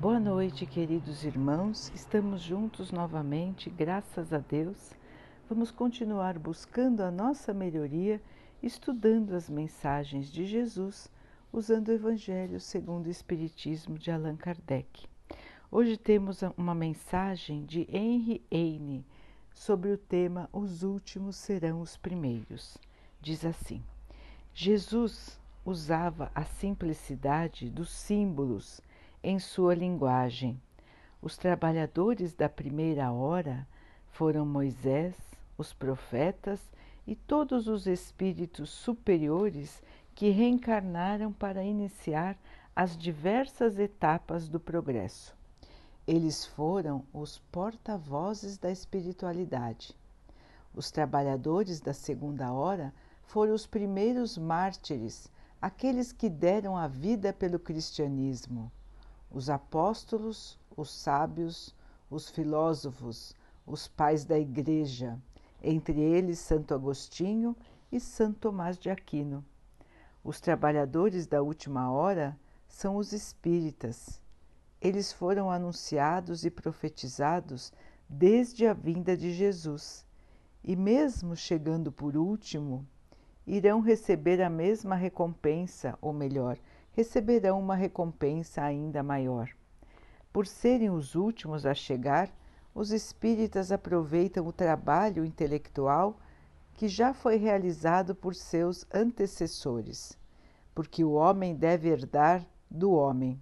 Boa 0.00 0.20
noite, 0.20 0.64
queridos 0.64 1.24
irmãos. 1.24 1.90
Estamos 1.92 2.40
juntos 2.40 2.92
novamente, 2.92 3.68
graças 3.68 4.32
a 4.32 4.38
Deus. 4.38 4.92
Vamos 5.48 5.72
continuar 5.72 6.38
buscando 6.38 7.00
a 7.00 7.10
nossa 7.10 7.52
melhoria, 7.52 8.22
estudando 8.62 9.34
as 9.34 9.50
mensagens 9.50 10.30
de 10.30 10.46
Jesus, 10.46 11.10
usando 11.52 11.88
o 11.88 11.92
Evangelho 11.92 12.60
segundo 12.60 13.08
o 13.08 13.10
Espiritismo 13.10 13.98
de 13.98 14.12
Allan 14.12 14.36
Kardec. 14.36 15.04
Hoje 15.68 15.96
temos 15.96 16.42
uma 16.56 16.76
mensagem 16.76 17.64
de 17.64 17.80
Henry 17.90 18.40
Heine 18.52 19.04
sobre 19.52 19.90
o 19.90 19.98
tema 19.98 20.48
Os 20.52 20.84
últimos 20.84 21.34
serão 21.34 21.80
os 21.80 21.96
primeiros. 21.96 22.78
Diz 23.20 23.44
assim: 23.44 23.82
Jesus 24.54 25.40
usava 25.64 26.30
a 26.36 26.44
simplicidade 26.44 27.68
dos 27.68 27.90
símbolos 27.90 28.80
em 29.22 29.38
sua 29.38 29.74
linguagem. 29.74 30.60
Os 31.20 31.36
trabalhadores 31.36 32.32
da 32.32 32.48
primeira 32.48 33.10
hora 33.10 33.66
foram 34.12 34.46
Moisés, 34.46 35.16
os 35.56 35.72
profetas 35.72 36.60
e 37.04 37.16
todos 37.16 37.66
os 37.66 37.86
espíritos 37.88 38.70
superiores 38.70 39.82
que 40.14 40.30
reencarnaram 40.30 41.32
para 41.32 41.64
iniciar 41.64 42.38
as 42.74 42.96
diversas 42.96 43.78
etapas 43.78 44.48
do 44.48 44.60
progresso. 44.60 45.36
Eles 46.06 46.46
foram 46.46 47.04
os 47.12 47.38
porta-vozes 47.50 48.56
da 48.56 48.70
espiritualidade. 48.70 49.96
Os 50.74 50.90
trabalhadores 50.92 51.80
da 51.80 51.92
segunda 51.92 52.52
hora 52.52 52.94
foram 53.24 53.52
os 53.52 53.66
primeiros 53.66 54.38
mártires, 54.38 55.30
aqueles 55.60 56.12
que 56.12 56.30
deram 56.30 56.76
a 56.76 56.86
vida 56.86 57.32
pelo 57.32 57.58
cristianismo 57.58 58.70
os 59.30 59.50
apóstolos, 59.50 60.58
os 60.76 60.90
sábios, 60.90 61.74
os 62.10 62.28
filósofos, 62.30 63.34
os 63.66 63.86
pais 63.86 64.24
da 64.24 64.38
Igreja, 64.38 65.18
entre 65.62 66.00
eles 66.00 66.38
Santo 66.38 66.72
Agostinho 66.72 67.56
e 67.92 68.00
Santo 68.00 68.38
Tomás 68.40 68.78
de 68.78 68.90
Aquino. 68.90 69.44
Os 70.24 70.40
trabalhadores 70.40 71.26
da 71.26 71.42
última 71.42 71.90
hora 71.90 72.38
são 72.66 72.96
os 72.96 73.12
espíritas. 73.12 74.20
Eles 74.80 75.12
foram 75.12 75.50
anunciados 75.50 76.44
e 76.44 76.50
profetizados 76.50 77.72
desde 78.08 78.66
a 78.66 78.72
vinda 78.72 79.16
de 79.16 79.32
Jesus, 79.32 80.06
e 80.62 80.76
mesmo 80.76 81.36
chegando 81.36 81.92
por 81.92 82.16
último, 82.16 82.86
irão 83.46 83.80
receber 83.80 84.42
a 84.42 84.50
mesma 84.50 84.94
recompensa, 84.94 85.98
ou 86.00 86.12
melhor, 86.12 86.58
receberão 86.98 87.60
uma 87.60 87.76
recompensa 87.76 88.60
ainda 88.60 89.04
maior. 89.04 89.48
Por 90.32 90.48
serem 90.48 90.90
os 90.90 91.14
últimos 91.14 91.64
a 91.64 91.72
chegar, 91.72 92.28
os 92.74 92.90
espíritas 92.90 93.70
aproveitam 93.70 94.44
o 94.44 94.52
trabalho 94.52 95.24
intelectual 95.24 96.18
que 96.74 96.88
já 96.88 97.14
foi 97.14 97.36
realizado 97.36 98.16
por 98.16 98.34
seus 98.34 98.84
antecessores, 98.92 100.18
porque 100.74 101.04
o 101.04 101.12
homem 101.12 101.54
deve 101.54 101.88
herdar 101.88 102.44
do 102.68 102.90
homem. 102.90 103.40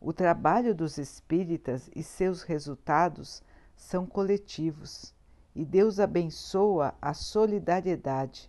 O 0.00 0.12
trabalho 0.12 0.72
dos 0.72 0.96
espíritas 0.96 1.90
e 1.96 2.00
seus 2.00 2.42
resultados 2.42 3.42
são 3.74 4.06
coletivos, 4.06 5.12
e 5.52 5.64
Deus 5.64 5.98
abençoa 5.98 6.94
a 7.02 7.12
solidariedade. 7.12 8.48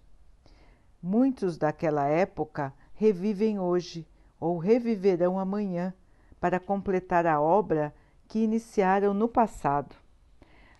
Muitos 1.02 1.58
daquela 1.58 2.06
época 2.06 2.72
revivem 2.94 3.58
hoje 3.58 4.08
ou 4.40 4.58
reviverão 4.58 5.40
amanhã 5.40 5.94
para 6.40 6.60
completar 6.60 7.26
a 7.26 7.40
obra 7.40 7.94
que 8.28 8.40
iniciaram 8.40 9.14
no 9.14 9.28
passado. 9.28 9.96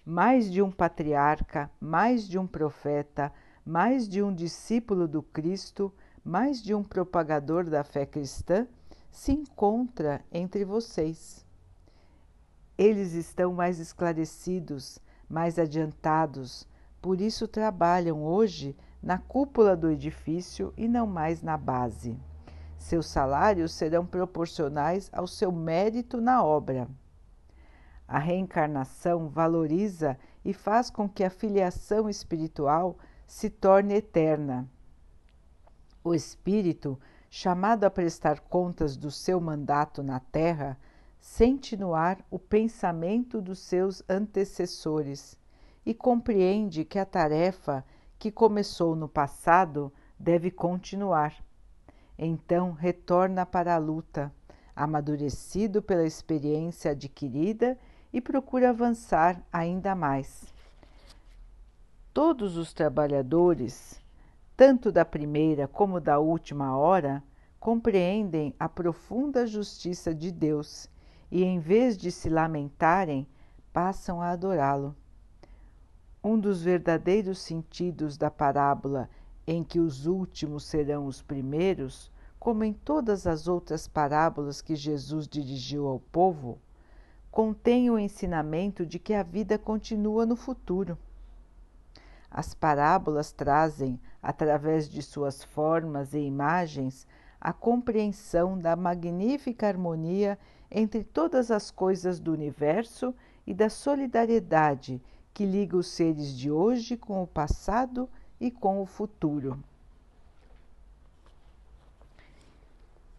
Mais 0.06 0.52
de 0.52 0.62
um 0.62 0.72
patriarca, 0.72 1.70
mais 1.80 2.28
de 2.28 2.38
um 2.38 2.46
profeta, 2.46 3.32
mais 3.66 4.08
de 4.08 4.22
um 4.22 4.34
discípulo 4.34 5.08
do 5.08 5.24
Cristo, 5.24 5.92
mais 6.24 6.62
de 6.62 6.74
um 6.74 6.84
propagador 6.84 7.64
da 7.70 7.84
fé 7.84 8.06
cristã 8.06 8.68
se 9.12 9.32
encontra 9.32 10.22
entre 10.32 10.66
vocês. 10.66 11.46
Eles 12.78 13.14
estão 13.14 13.54
mais 13.54 13.80
esclarecidos, 13.80 15.00
mais 15.30 15.58
adiantados, 15.58 16.68
por 17.02 17.22
isso 17.22 17.48
trabalham 17.48 18.24
hoje 18.24 18.76
na 19.02 19.18
cúpula 19.18 19.76
do 19.76 19.90
edifício 19.90 20.74
e 20.76 20.88
não 20.88 21.08
mais 21.08 21.42
na 21.42 21.58
base. 21.58 22.18
Seus 22.86 23.08
salários 23.08 23.72
serão 23.72 24.06
proporcionais 24.06 25.10
ao 25.12 25.26
seu 25.26 25.52
mérito 25.52 26.22
na 26.22 26.44
obra. 26.44 26.88
A 28.08 28.20
reencarnação 28.20 29.28
valoriza 29.28 30.16
e 30.44 30.54
faz 30.54 30.92
com 30.92 31.10
que 31.10 31.24
a 31.24 31.32
filiação 31.32 32.08
espiritual 32.08 32.96
se 33.26 33.50
torne 33.50 33.96
eterna. 33.96 34.70
O 36.04 36.14
espírito, 36.14 37.00
chamado 37.28 37.86
a 37.86 37.90
prestar 37.90 38.42
contas 38.42 38.96
do 38.96 39.10
seu 39.10 39.42
mandato 39.42 40.04
na 40.04 40.20
Terra, 40.20 40.78
sente 41.20 41.76
no 41.76 41.96
ar 41.96 42.24
o 42.30 42.38
pensamento 42.38 43.42
dos 43.42 43.58
seus 43.58 44.04
antecessores 44.08 45.36
e 45.84 45.92
compreende 45.92 46.86
que 46.86 47.00
a 47.00 47.06
tarefa 47.06 47.84
que 48.20 48.32
começou 48.32 48.96
no 48.96 49.10
passado 49.10 49.92
deve 50.20 50.52
continuar 50.52 51.44
então 52.18 52.72
retorna 52.72 53.46
para 53.46 53.76
a 53.76 53.78
luta, 53.78 54.34
amadurecido 54.76 55.82
pela 55.82 56.06
experiência 56.06 56.92
adquirida 56.92 57.78
e 58.12 58.22
procura 58.22 58.70
avançar 58.70 59.42
ainda 59.52 59.94
mais. 59.96 60.46
Todos 62.14 62.56
os 62.56 62.74
trabalhadores, 62.74 64.02
tanto 64.56 64.92
da 64.92 65.04
primeira 65.04 65.68
como 65.68 66.00
da 66.00 66.18
última 66.20 66.78
hora, 66.78 67.22
compreendem 67.60 68.56
a 68.60 68.70
profunda 68.70 69.46
justiça 69.46 70.14
de 70.14 70.32
Deus 70.32 70.90
e, 71.32 71.44
em 71.44 71.60
vez 71.60 71.98
de 71.98 72.12
se 72.12 72.30
lamentarem, 72.30 73.28
passam 73.74 74.22
a 74.22 74.30
adorá-lo. 74.30 74.96
Um 76.24 76.40
dos 76.40 76.62
verdadeiros 76.62 77.40
sentidos 77.40 78.18
da 78.18 78.32
parábola 78.32 79.10
em 79.48 79.64
que 79.64 79.80
os 79.80 80.06
últimos 80.06 80.66
serão 80.66 81.06
os 81.06 81.22
primeiros, 81.22 82.12
como 82.40 82.64
em 82.64 82.74
todas 82.74 83.26
as 83.28 83.48
outras 83.48 83.88
parábolas 83.88 84.62
que 84.62 84.76
Jesus 84.76 85.28
dirigiu 85.28 85.88
ao 85.88 86.00
povo, 86.00 86.60
contém 87.32 87.90
o 87.90 88.00
ensinamento 88.00 88.86
de 88.86 88.98
que 88.98 89.14
a 89.14 89.24
vida 89.24 89.58
continua 89.58 90.26
no 90.26 90.36
futuro. 90.36 90.98
As 92.30 92.54
parábolas 92.54 93.32
trazem, 93.32 94.00
através 94.22 94.90
de 94.90 95.02
suas 95.02 95.44
formas 95.44 96.14
e 96.14 96.20
imagens, 96.20 97.08
a 97.40 97.54
compreensão 97.54 98.58
da 98.58 98.76
magnífica 98.76 99.68
harmonia 99.68 100.38
entre 100.70 101.04
todas 101.04 101.52
as 101.52 101.70
coisas 101.70 102.20
do 102.20 102.34
universo 102.34 103.14
e 103.46 103.54
da 103.54 103.70
solidariedade 103.70 105.02
que 105.34 105.46
liga 105.46 105.78
os 105.78 105.88
seres 105.88 106.36
de 106.36 106.50
hoje 106.50 106.98
com 106.98 107.22
o 107.22 107.28
passado 107.28 108.10
e 108.46 108.52
com 108.52 108.80
o 108.80 108.86
futuro. 108.86 109.60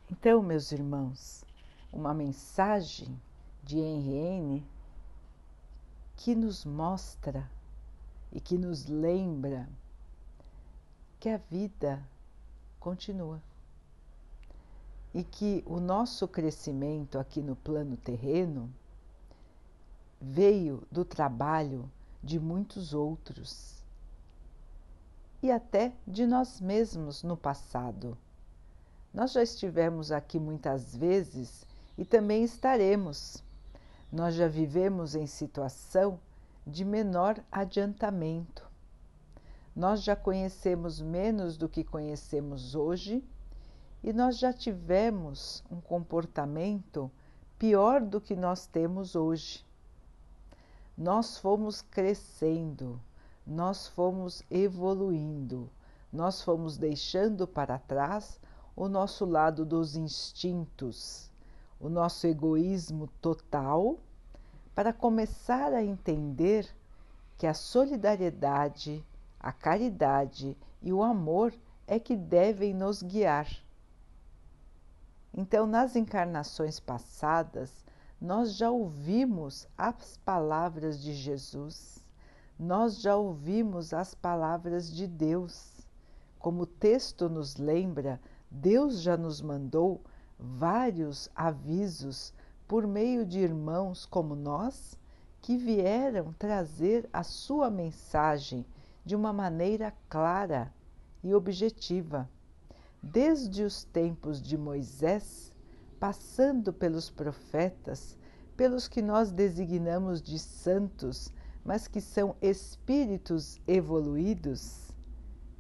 Então, 0.09 0.41
meus 0.41 0.71
irmãos, 0.71 1.45
uma 1.93 2.15
mensagem 2.15 3.21
de 3.61 3.77
Henriene 3.77 4.65
que 6.15 6.33
nos 6.33 6.65
mostra 6.65 7.51
e 8.31 8.41
que 8.41 8.57
nos 8.57 8.87
lembra 8.87 9.69
que 11.19 11.29
a 11.29 11.39
vida 11.39 12.01
continua 12.79 13.43
e 15.13 15.25
que 15.25 15.65
o 15.67 15.81
nosso 15.81 16.29
crescimento 16.29 17.19
aqui 17.19 17.43
no 17.43 17.57
plano 17.57 17.97
terreno 17.97 18.73
veio 20.21 20.87
do 20.89 21.05
trabalho 21.05 21.91
de 22.23 22.39
muitos 22.39 22.95
outros 22.95 23.76
e 25.47 25.51
até 25.53 25.93
de 26.05 26.27
nós 26.27 26.61
mesmos 26.61 27.23
no 27.23 27.37
passado. 27.37 28.19
Nós 29.15 29.31
já 29.31 29.45
estivemos 29.45 30.11
aqui 30.11 30.41
muitas 30.41 30.97
vezes 30.97 31.65
e 31.97 32.05
também 32.05 32.43
estaremos. 32.43 33.45
Nós 34.11 34.35
já 34.35 34.49
vivemos 34.49 35.15
em 35.15 35.27
situação 35.27 36.19
de 36.67 36.85
menor 36.85 37.41
adiantamento. 37.51 38.69
Nós 39.75 40.03
já 40.03 40.17
conhecemos 40.17 41.01
menos 41.01 41.57
do 41.57 41.69
que 41.69 41.85
conhecemos 41.85 42.75
hoje 42.75 43.23
e 44.03 44.13
nós 44.13 44.39
já 44.39 44.53
tivemos 44.53 45.63
um 45.71 45.81
comportamento 45.81 47.09
pior 47.57 48.01
do 48.01 48.21
que 48.21 48.35
nós 48.35 48.67
temos 48.67 49.15
hoje. 49.15 49.65
Nós 50.99 51.39
fomos 51.39 51.83
crescendo, 51.83 53.01
nós 53.47 53.87
fomos 53.87 54.43
evoluindo, 54.51 55.71
nós 56.13 56.43
fomos 56.43 56.77
deixando 56.77 57.47
para 57.47 57.79
trás 57.79 58.41
o 58.75 58.89
nosso 58.89 59.25
lado 59.25 59.65
dos 59.65 59.95
instintos, 59.95 61.31
o 61.79 61.89
nosso 61.89 62.27
egoísmo 62.27 63.09
total, 63.21 63.99
para 64.75 64.93
começar 64.93 65.73
a 65.73 65.83
entender 65.83 66.69
que 67.39 67.47
a 67.47 67.55
solidariedade, 67.55 69.05
a 69.39 69.53
caridade 69.53 70.57
e 70.83 70.93
o 70.93 71.03
amor 71.03 71.55
é 71.87 71.99
que 71.99 72.17
devem 72.17 72.75
nos 72.75 73.03
guiar. 73.03 73.49
Então, 75.33 75.67
nas 75.67 75.95
encarnações 75.95 76.81
passadas, 76.81 77.85
nós 78.21 78.55
já 78.55 78.71
ouvimos 78.71 79.69
as 79.77 80.17
palavras 80.25 81.01
de 81.01 81.15
Jesus, 81.15 82.03
nós 82.59 83.01
já 83.01 83.15
ouvimos 83.17 83.93
as 83.93 84.15
palavras 84.15 84.91
de 84.91 85.07
Deus. 85.07 85.87
Como 86.39 86.63
o 86.63 86.67
texto 86.67 87.29
nos 87.29 87.57
lembra, 87.57 88.21
Deus 88.51 89.01
já 89.01 89.17
nos 89.17 89.43
mandou 89.43 90.01
vários 90.39 91.29
avisos 91.35 92.33
por 92.67 92.87
meio 92.87 93.27
de 93.27 93.41
irmãos 93.41 94.07
como 94.07 94.35
nós 94.35 94.99
que 95.43 95.57
vieram 95.57 96.33
trazer 96.33 97.09
a 97.13 97.23
sua 97.23 97.71
mensagem 97.71 98.65
de 99.05 99.15
uma 99.15 99.33
maneira 99.33 99.95
clara 100.09 100.73
e 101.23 101.35
objetiva. 101.35 102.29
Desde 103.03 103.63
os 103.63 103.85
tempos 103.85 104.41
de 104.43 104.57
Moisés, 104.57 105.55
passando 106.01 106.73
pelos 106.73 107.11
profetas, 107.11 108.19
pelos 108.57 108.89
que 108.89 109.03
nós 109.03 109.31
designamos 109.31 110.21
de 110.23 110.39
santos, 110.39 111.33
mas 111.67 111.89
que 111.89 112.01
são 112.01 112.37
espíritos 112.41 113.61
evoluídos, 113.67 114.93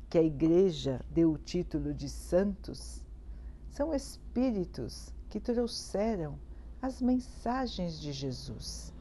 que 0.08 0.16
a 0.16 0.22
Igreja 0.22 1.00
deu 1.10 1.32
o 1.32 1.38
título 1.38 1.92
de 1.92 2.08
santos, 2.08 3.04
são 3.72 3.92
espíritos 3.92 5.12
que 5.28 5.40
trouxeram 5.40 6.38
as 6.80 7.02
mensagens 7.02 7.98
de 7.98 8.12
Jesus, 8.12 8.92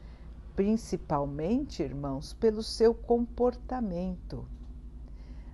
principalmente, 0.56 1.80
irmãos, 1.80 2.32
pelo 2.32 2.60
seu 2.60 2.92
comportamento. 2.92 4.44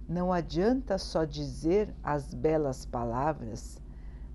Não 0.09 0.33
adianta 0.33 0.97
só 0.97 1.27
dizer 1.27 1.95
as 2.03 2.33
belas 2.33 2.87
palavras, 2.87 3.79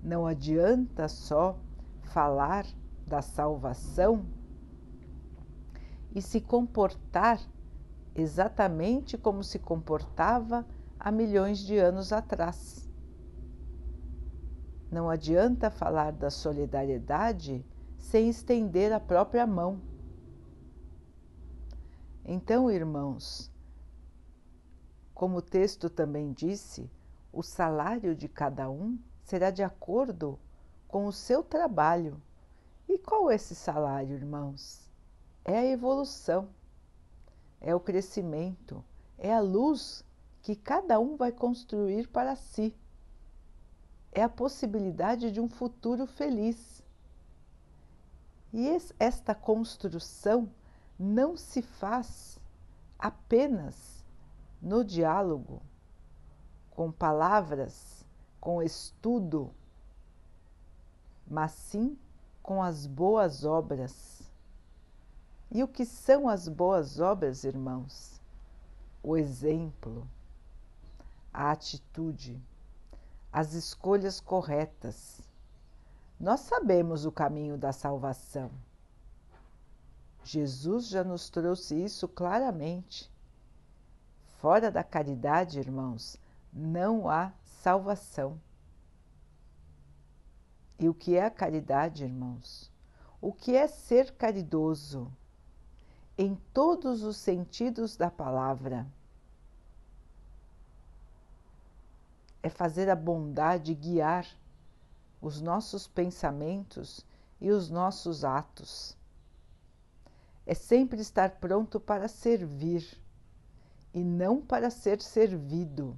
não 0.00 0.24
adianta 0.24 1.08
só 1.08 1.58
falar 2.04 2.64
da 3.04 3.20
salvação 3.20 4.24
e 6.14 6.22
se 6.22 6.40
comportar 6.40 7.40
exatamente 8.14 9.16
como 9.16 9.44
se 9.44 9.58
comportava 9.58 10.66
há 10.98 11.12
milhões 11.12 11.58
de 11.58 11.78
anos 11.78 12.12
atrás. 12.12 12.88
Não 14.90 15.08
adianta 15.08 15.70
falar 15.70 16.12
da 16.12 16.30
solidariedade 16.30 17.64
sem 17.98 18.28
estender 18.28 18.92
a 18.92 18.98
própria 18.98 19.46
mão. 19.46 19.80
Então, 22.24 22.70
irmãos, 22.70 23.50
como 25.14 25.38
o 25.38 25.42
texto 25.42 25.90
também 25.90 26.32
disse, 26.32 26.90
o 27.32 27.42
salário 27.42 28.14
de 28.14 28.28
cada 28.28 28.70
um 28.70 28.98
será 29.22 29.50
de 29.50 29.62
acordo 29.62 30.38
com 30.86 31.06
o 31.06 31.12
seu 31.12 31.42
trabalho. 31.42 32.20
E 32.88 32.98
qual 32.98 33.30
é 33.30 33.34
esse 33.34 33.54
salário, 33.54 34.16
irmãos? 34.16 34.87
É 35.48 35.60
a 35.60 35.64
evolução, 35.64 36.50
é 37.58 37.74
o 37.74 37.80
crescimento, 37.80 38.84
é 39.16 39.32
a 39.32 39.40
luz 39.40 40.04
que 40.42 40.54
cada 40.54 41.00
um 41.00 41.16
vai 41.16 41.32
construir 41.32 42.06
para 42.08 42.36
si. 42.36 42.76
É 44.12 44.22
a 44.22 44.28
possibilidade 44.28 45.32
de 45.32 45.40
um 45.40 45.48
futuro 45.48 46.06
feliz. 46.06 46.82
E 48.52 48.68
esta 48.98 49.34
construção 49.34 50.50
não 50.98 51.34
se 51.34 51.62
faz 51.62 52.38
apenas 52.98 54.04
no 54.60 54.84
diálogo, 54.84 55.62
com 56.68 56.92
palavras, 56.92 58.04
com 58.38 58.62
estudo, 58.62 59.50
mas 61.26 61.52
sim 61.52 61.98
com 62.42 62.62
as 62.62 62.86
boas 62.86 63.46
obras. 63.46 64.27
E 65.50 65.62
o 65.62 65.68
que 65.68 65.84
são 65.84 66.28
as 66.28 66.48
boas 66.48 67.00
obras, 67.00 67.44
irmãos? 67.44 68.20
O 69.02 69.16
exemplo 69.16 70.06
a 71.32 71.52
atitude, 71.52 72.42
as 73.32 73.52
escolhas 73.52 74.20
corretas. 74.20 75.20
Nós 76.18 76.40
sabemos 76.40 77.04
o 77.06 77.12
caminho 77.12 77.56
da 77.56 77.72
salvação. 77.72 78.50
Jesus 80.24 80.88
já 80.88 81.04
nos 81.04 81.30
trouxe 81.30 81.76
isso 81.76 82.08
claramente. 82.08 83.08
Fora 84.40 84.68
da 84.68 84.82
caridade, 84.82 85.60
irmãos, 85.60 86.16
não 86.52 87.08
há 87.08 87.32
salvação. 87.44 88.40
E 90.76 90.88
o 90.88 90.94
que 90.94 91.16
é 91.16 91.24
a 91.24 91.30
caridade, 91.30 92.02
irmãos? 92.02 92.68
O 93.20 93.32
que 93.32 93.54
é 93.54 93.68
ser 93.68 94.12
caridoso? 94.12 95.08
Em 96.20 96.34
todos 96.52 97.04
os 97.04 97.16
sentidos 97.16 97.96
da 97.96 98.10
palavra 98.10 98.84
é 102.42 102.48
fazer 102.48 102.90
a 102.90 102.96
bondade 102.96 103.72
guiar 103.72 104.26
os 105.22 105.40
nossos 105.40 105.86
pensamentos 105.86 107.06
e 107.40 107.52
os 107.52 107.70
nossos 107.70 108.24
atos. 108.24 108.96
É 110.44 110.54
sempre 110.54 111.00
estar 111.00 111.36
pronto 111.36 111.78
para 111.78 112.08
servir 112.08 113.00
e 113.94 114.02
não 114.02 114.40
para 114.40 114.70
ser 114.70 115.00
servido. 115.00 115.96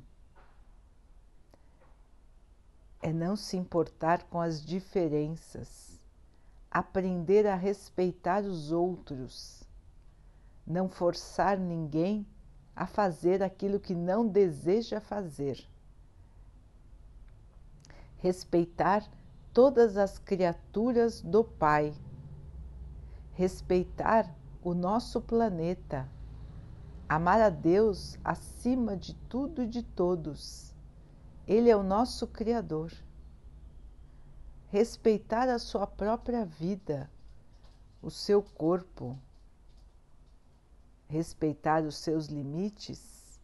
É 3.01 3.11
não 3.11 3.37
se 3.37 3.57
importar 3.57 4.25
com 4.25 4.39
as 4.39 4.63
diferenças, 4.63 5.99
aprender 6.71 7.47
a 7.47 7.55
respeitar 7.55 8.43
os 8.43 8.71
outros, 8.71 9.60
não 10.67 10.89
forçar 10.89 11.59
ninguém 11.59 12.27
a 12.75 12.87
fazer 12.87 13.43
aquilo 13.43 13.81
que 13.81 13.95
não 13.95 14.27
deseja 14.27 15.01
fazer 15.01 15.67
respeitar 18.21 19.03
todas 19.53 19.97
as 19.97 20.19
criaturas 20.19 21.21
do 21.23 21.43
Pai, 21.43 21.95
respeitar 23.33 24.33
o 24.63 24.75
nosso 24.75 25.21
planeta, 25.23 26.07
amar 27.09 27.41
a 27.41 27.49
Deus 27.49 28.19
acima 28.23 28.97
de 28.97 29.15
tudo 29.15 29.63
e 29.63 29.67
de 29.67 29.83
todos. 29.83 30.75
Ele 31.47 31.71
é 31.71 31.77
o 31.77 31.83
nosso 31.83 32.27
Criador. 32.27 32.93
Respeitar 34.69 35.49
a 35.49 35.59
sua 35.59 35.87
própria 35.87 36.45
vida, 36.45 37.11
o 38.01 38.11
seu 38.11 38.41
corpo, 38.43 39.19
respeitar 41.11 41.83
os 41.83 41.97
seus 41.97 42.27
limites 42.27 43.39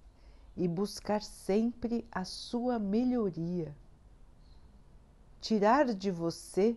e 0.56 0.66
buscar 0.66 1.22
sempre 1.22 2.06
a 2.10 2.24
sua 2.24 2.78
melhoria 2.78 3.74
tirar 5.46 5.94
de 5.94 6.10
você 6.10 6.76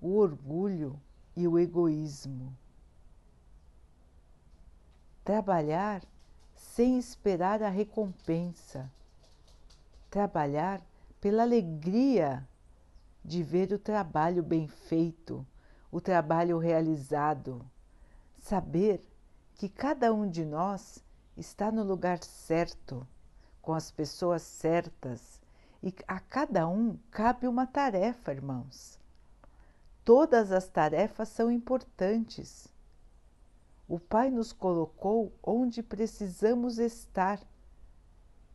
o 0.00 0.16
orgulho 0.16 0.98
e 1.36 1.46
o 1.46 1.58
egoísmo. 1.58 2.56
Trabalhar 5.22 6.02
sem 6.54 6.98
esperar 6.98 7.62
a 7.62 7.68
recompensa. 7.68 8.90
Trabalhar 10.10 10.80
pela 11.20 11.42
alegria 11.42 12.48
de 13.22 13.42
ver 13.42 13.70
o 13.72 13.78
trabalho 13.78 14.42
bem 14.42 14.66
feito, 14.66 15.46
o 15.92 16.00
trabalho 16.00 16.56
realizado. 16.56 17.60
Saber 18.38 19.02
que 19.56 19.68
cada 19.68 20.12
um 20.12 20.28
de 20.28 20.44
nós 20.44 21.02
está 21.36 21.72
no 21.72 21.82
lugar 21.82 22.22
certo, 22.22 23.06
com 23.62 23.72
as 23.72 23.90
pessoas 23.90 24.42
certas 24.42 25.40
e 25.82 25.94
a 26.06 26.20
cada 26.20 26.68
um 26.68 26.98
cabe 27.10 27.48
uma 27.48 27.66
tarefa, 27.66 28.32
irmãos. 28.32 28.98
Todas 30.04 30.52
as 30.52 30.68
tarefas 30.68 31.28
são 31.30 31.50
importantes. 31.50 32.68
O 33.88 33.98
Pai 33.98 34.30
nos 34.30 34.52
colocou 34.52 35.32
onde 35.42 35.82
precisamos 35.82 36.78
estar, 36.78 37.40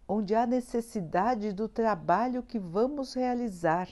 onde 0.08 0.36
há 0.36 0.46
necessidade 0.46 1.52
do 1.52 1.68
trabalho 1.68 2.44
que 2.44 2.60
vamos 2.60 3.14
realizar. 3.14 3.90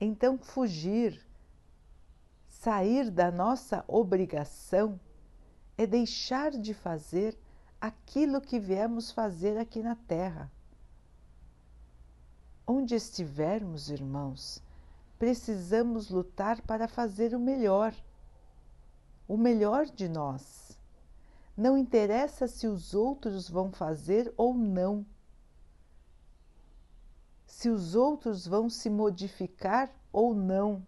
Então, 0.00 0.38
fugir, 0.38 1.27
sair 2.58 3.08
da 3.08 3.30
nossa 3.30 3.84
obrigação 3.86 4.98
é 5.76 5.86
deixar 5.86 6.50
de 6.50 6.74
fazer 6.74 7.38
aquilo 7.80 8.40
que 8.40 8.58
viemos 8.58 9.12
fazer 9.12 9.56
aqui 9.56 9.80
na 9.80 9.94
Terra. 9.94 10.50
Onde 12.66 12.96
estivermos, 12.96 13.90
irmãos, 13.90 14.60
precisamos 15.20 16.10
lutar 16.10 16.60
para 16.62 16.88
fazer 16.88 17.32
o 17.32 17.38
melhor, 17.38 17.94
o 19.28 19.36
melhor 19.36 19.86
de 19.86 20.08
nós. 20.08 20.76
Não 21.56 21.78
interessa 21.78 22.48
se 22.48 22.66
os 22.66 22.92
outros 22.92 23.48
vão 23.48 23.70
fazer 23.70 24.34
ou 24.36 24.52
não, 24.52 25.06
se 27.46 27.68
os 27.68 27.94
outros 27.94 28.48
vão 28.48 28.68
se 28.68 28.90
modificar 28.90 29.92
ou 30.12 30.34
não, 30.34 30.84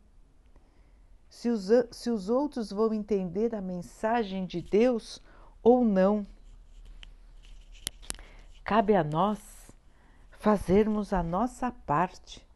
se 1.31 1.49
os, 1.49 1.71
se 1.91 2.11
os 2.11 2.29
outros 2.29 2.71
vão 2.71 2.93
entender 2.93 3.55
a 3.55 3.63
mensagem 3.63 4.45
de 4.45 4.61
Deus 4.61 5.23
ou 5.63 5.83
não. 5.83 6.27
Cabe 8.63 8.95
a 8.95 9.03
nós 9.03 9.41
fazermos 10.31 11.15
a 11.15 11.23
nossa 11.23 11.73
parte 11.73 12.47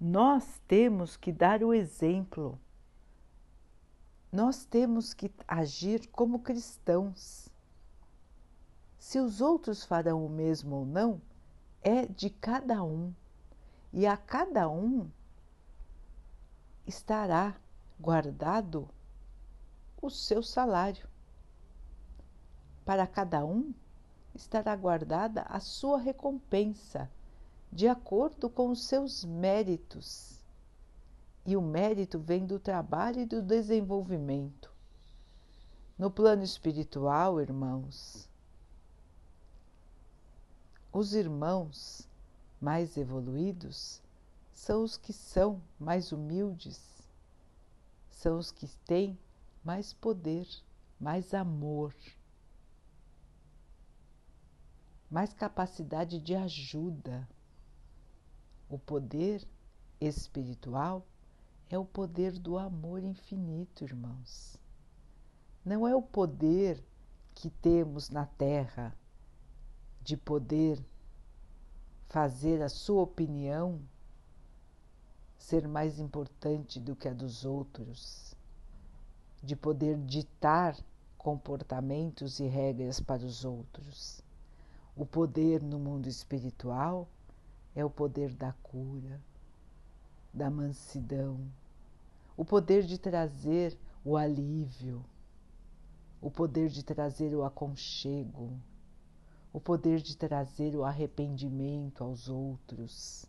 nós 0.00 0.58
temos 0.66 1.14
que 1.14 1.30
dar 1.30 1.62
o 1.62 1.74
exemplo. 1.74 2.58
Nós 4.32 4.64
temos 4.64 5.12
que 5.12 5.30
agir 5.46 6.08
como 6.08 6.38
cristãos. 6.38 7.50
Se 8.98 9.18
os 9.18 9.42
outros 9.42 9.84
farão 9.84 10.24
o 10.24 10.28
mesmo 10.30 10.76
ou 10.76 10.86
não, 10.86 11.20
é 11.82 12.06
de 12.06 12.30
cada 12.30 12.82
um. 12.82 13.12
E 13.92 14.06
a 14.06 14.16
cada 14.16 14.70
um 14.70 15.10
estará 16.90 17.54
guardado 18.00 18.88
o 20.02 20.10
seu 20.10 20.42
salário. 20.42 21.08
Para 22.84 23.06
cada 23.06 23.44
um 23.44 23.72
estará 24.34 24.74
guardada 24.74 25.42
a 25.42 25.60
sua 25.60 25.98
recompensa 26.00 27.08
de 27.72 27.86
acordo 27.86 28.50
com 28.50 28.70
os 28.70 28.84
seus 28.84 29.24
méritos. 29.24 30.40
E 31.46 31.56
o 31.56 31.62
mérito 31.62 32.18
vem 32.18 32.44
do 32.44 32.58
trabalho 32.58 33.20
e 33.20 33.26
do 33.26 33.40
desenvolvimento. 33.40 34.70
No 35.96 36.10
plano 36.10 36.42
espiritual, 36.42 37.40
irmãos, 37.40 38.28
os 40.92 41.14
irmãos 41.14 42.08
mais 42.60 42.96
evoluídos 42.96 44.02
são 44.60 44.84
os 44.84 44.98
que 44.98 45.10
são 45.10 45.58
mais 45.78 46.12
humildes, 46.12 46.78
são 48.10 48.38
os 48.38 48.52
que 48.52 48.68
têm 48.84 49.18
mais 49.64 49.94
poder, 49.94 50.46
mais 51.00 51.32
amor, 51.32 51.94
mais 55.10 55.32
capacidade 55.32 56.20
de 56.20 56.34
ajuda 56.34 57.26
o 58.68 58.78
poder 58.78 59.48
espiritual 59.98 61.06
é 61.70 61.78
o 61.78 61.84
poder 61.84 62.38
do 62.38 62.58
amor 62.58 63.02
infinito, 63.02 63.82
irmãos. 63.82 64.58
Não 65.64 65.88
é 65.88 65.96
o 65.96 66.02
poder 66.02 66.84
que 67.34 67.48
temos 67.48 68.10
na 68.10 68.26
Terra 68.26 68.94
de 70.02 70.18
poder 70.18 70.78
fazer 72.10 72.60
a 72.60 72.68
sua 72.68 73.00
opinião 73.00 73.80
ser 75.40 75.66
mais 75.66 75.98
importante 75.98 76.78
do 76.78 76.94
que 76.94 77.08
a 77.08 77.14
dos 77.14 77.46
outros, 77.46 78.36
de 79.42 79.56
poder 79.56 79.96
ditar 79.96 80.76
comportamentos 81.16 82.38
e 82.40 82.46
regras 82.46 83.00
para 83.00 83.24
os 83.24 83.44
outros. 83.44 84.22
O 84.94 85.06
poder 85.06 85.62
no 85.62 85.78
mundo 85.78 86.08
espiritual 86.08 87.08
é 87.74 87.82
o 87.82 87.90
poder 87.90 88.34
da 88.34 88.52
cura, 88.62 89.18
da 90.32 90.50
mansidão, 90.50 91.40
o 92.36 92.44
poder 92.44 92.84
de 92.84 92.98
trazer 92.98 93.76
o 94.04 94.18
alívio, 94.18 95.02
o 96.20 96.30
poder 96.30 96.68
de 96.68 96.84
trazer 96.84 97.34
o 97.34 97.44
aconchego, 97.44 98.52
o 99.54 99.60
poder 99.60 100.02
de 100.02 100.14
trazer 100.16 100.76
o 100.76 100.84
arrependimento 100.84 102.04
aos 102.04 102.28
outros. 102.28 103.26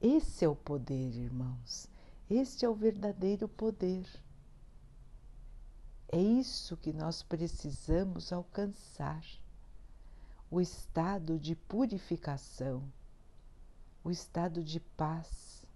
Esse 0.00 0.44
é 0.44 0.48
o 0.48 0.56
poder, 0.56 1.14
irmãos. 1.14 1.88
Este 2.28 2.64
é 2.64 2.68
o 2.68 2.74
verdadeiro 2.74 3.48
poder. 3.48 4.06
É 6.08 6.20
isso 6.20 6.76
que 6.76 6.92
nós 6.92 7.22
precisamos 7.22 8.32
alcançar 8.32 9.24
o 10.50 10.60
estado 10.60 11.38
de 11.38 11.56
purificação 11.56 12.82
o 14.06 14.10
estado 14.12 14.62
de 14.62 14.78
paz, 14.78 15.66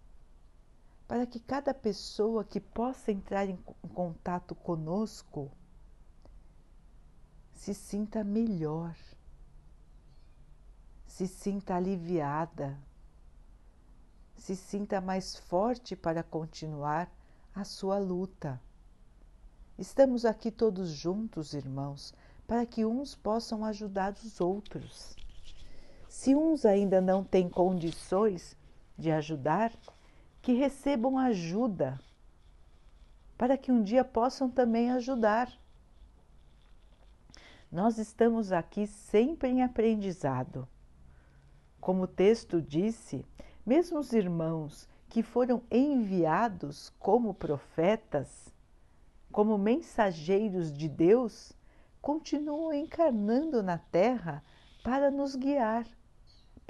para 1.08 1.26
que 1.26 1.40
cada 1.40 1.74
pessoa 1.74 2.44
que 2.44 2.60
possa 2.60 3.10
entrar 3.10 3.48
em 3.48 3.56
contato 3.92 4.54
conosco 4.54 5.50
se 7.52 7.74
sinta 7.74 8.22
melhor, 8.22 8.96
se 11.08 11.26
sinta 11.26 11.74
aliviada, 11.74 12.78
se 14.40 14.56
sinta 14.56 15.02
mais 15.02 15.36
forte 15.36 15.94
para 15.94 16.22
continuar 16.22 17.12
a 17.54 17.62
sua 17.62 17.98
luta. 17.98 18.58
Estamos 19.78 20.24
aqui 20.24 20.50
todos 20.50 20.88
juntos, 20.88 21.52
irmãos, 21.52 22.14
para 22.46 22.64
que 22.64 22.86
uns 22.86 23.14
possam 23.14 23.64
ajudar 23.66 24.14
os 24.14 24.40
outros. 24.40 25.14
Se 26.08 26.34
uns 26.34 26.64
ainda 26.64 27.02
não 27.02 27.22
têm 27.22 27.50
condições 27.50 28.56
de 28.96 29.10
ajudar, 29.10 29.72
que 30.40 30.54
recebam 30.54 31.18
ajuda, 31.18 32.00
para 33.36 33.58
que 33.58 33.70
um 33.70 33.82
dia 33.82 34.04
possam 34.04 34.50
também 34.50 34.90
ajudar. 34.90 35.52
Nós 37.70 37.98
estamos 37.98 38.52
aqui 38.52 38.86
sempre 38.86 39.50
em 39.50 39.62
aprendizado. 39.62 40.66
Como 41.78 42.04
o 42.04 42.08
texto 42.08 42.60
disse, 42.60 43.24
mesmo 43.70 44.00
os 44.00 44.12
irmãos 44.12 44.88
que 45.08 45.22
foram 45.22 45.62
enviados 45.70 46.92
como 46.98 47.32
profetas, 47.32 48.52
como 49.30 49.56
mensageiros 49.56 50.72
de 50.72 50.88
Deus, 50.88 51.52
continuam 52.02 52.72
encarnando 52.72 53.62
na 53.62 53.78
Terra 53.78 54.42
para 54.82 55.08
nos 55.10 55.36
guiar 55.36 55.86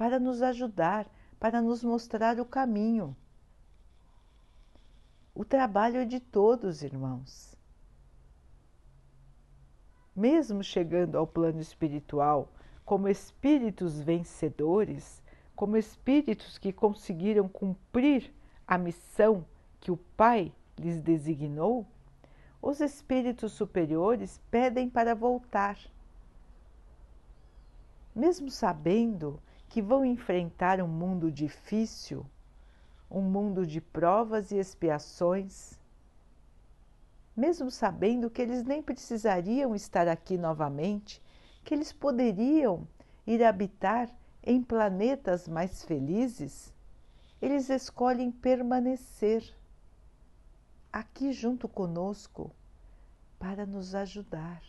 para 0.00 0.18
nos 0.18 0.40
ajudar, 0.40 1.06
para 1.38 1.60
nos 1.60 1.84
mostrar 1.84 2.40
o 2.40 2.44
caminho. 2.46 3.14
O 5.34 5.44
trabalho 5.44 5.98
é 5.98 6.06
de 6.06 6.18
todos, 6.18 6.82
irmãos. 6.82 7.54
Mesmo 10.16 10.64
chegando 10.64 11.18
ao 11.18 11.26
plano 11.26 11.60
espiritual 11.60 12.50
como 12.82 13.10
espíritos 13.10 14.00
vencedores, 14.00 15.19
como 15.60 15.76
espíritos 15.76 16.56
que 16.56 16.72
conseguiram 16.72 17.46
cumprir 17.46 18.32
a 18.66 18.78
missão 18.78 19.44
que 19.78 19.90
o 19.90 19.96
Pai 20.16 20.50
lhes 20.78 21.02
designou, 21.02 21.86
os 22.62 22.80
espíritos 22.80 23.52
superiores 23.52 24.40
pedem 24.50 24.88
para 24.88 25.14
voltar. 25.14 25.76
Mesmo 28.14 28.50
sabendo 28.50 29.38
que 29.68 29.82
vão 29.82 30.02
enfrentar 30.02 30.80
um 30.80 30.88
mundo 30.88 31.30
difícil, 31.30 32.24
um 33.10 33.20
mundo 33.20 33.66
de 33.66 33.82
provas 33.82 34.50
e 34.52 34.56
expiações, 34.56 35.78
mesmo 37.36 37.70
sabendo 37.70 38.30
que 38.30 38.40
eles 38.40 38.64
nem 38.64 38.82
precisariam 38.82 39.74
estar 39.74 40.08
aqui 40.08 40.38
novamente, 40.38 41.22
que 41.62 41.74
eles 41.74 41.92
poderiam 41.92 42.88
ir 43.26 43.44
habitar 43.44 44.08
em 44.42 44.62
planetas 44.62 45.46
mais 45.48 45.84
felizes, 45.84 46.72
eles 47.40 47.70
escolhem 47.70 48.30
permanecer 48.30 49.54
aqui 50.92 51.32
junto 51.32 51.68
conosco 51.68 52.50
para 53.38 53.64
nos 53.64 53.94
ajudar, 53.94 54.62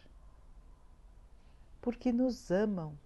porque 1.82 2.12
nos 2.12 2.51
amam 2.51 2.98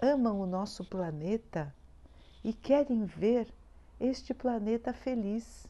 amam 0.00 0.40
o 0.40 0.46
nosso 0.46 0.84
planeta 0.84 1.74
e 2.42 2.52
querem 2.52 3.04
ver 3.04 3.52
este 3.98 4.34
planeta 4.34 4.92
feliz. 4.92 5.66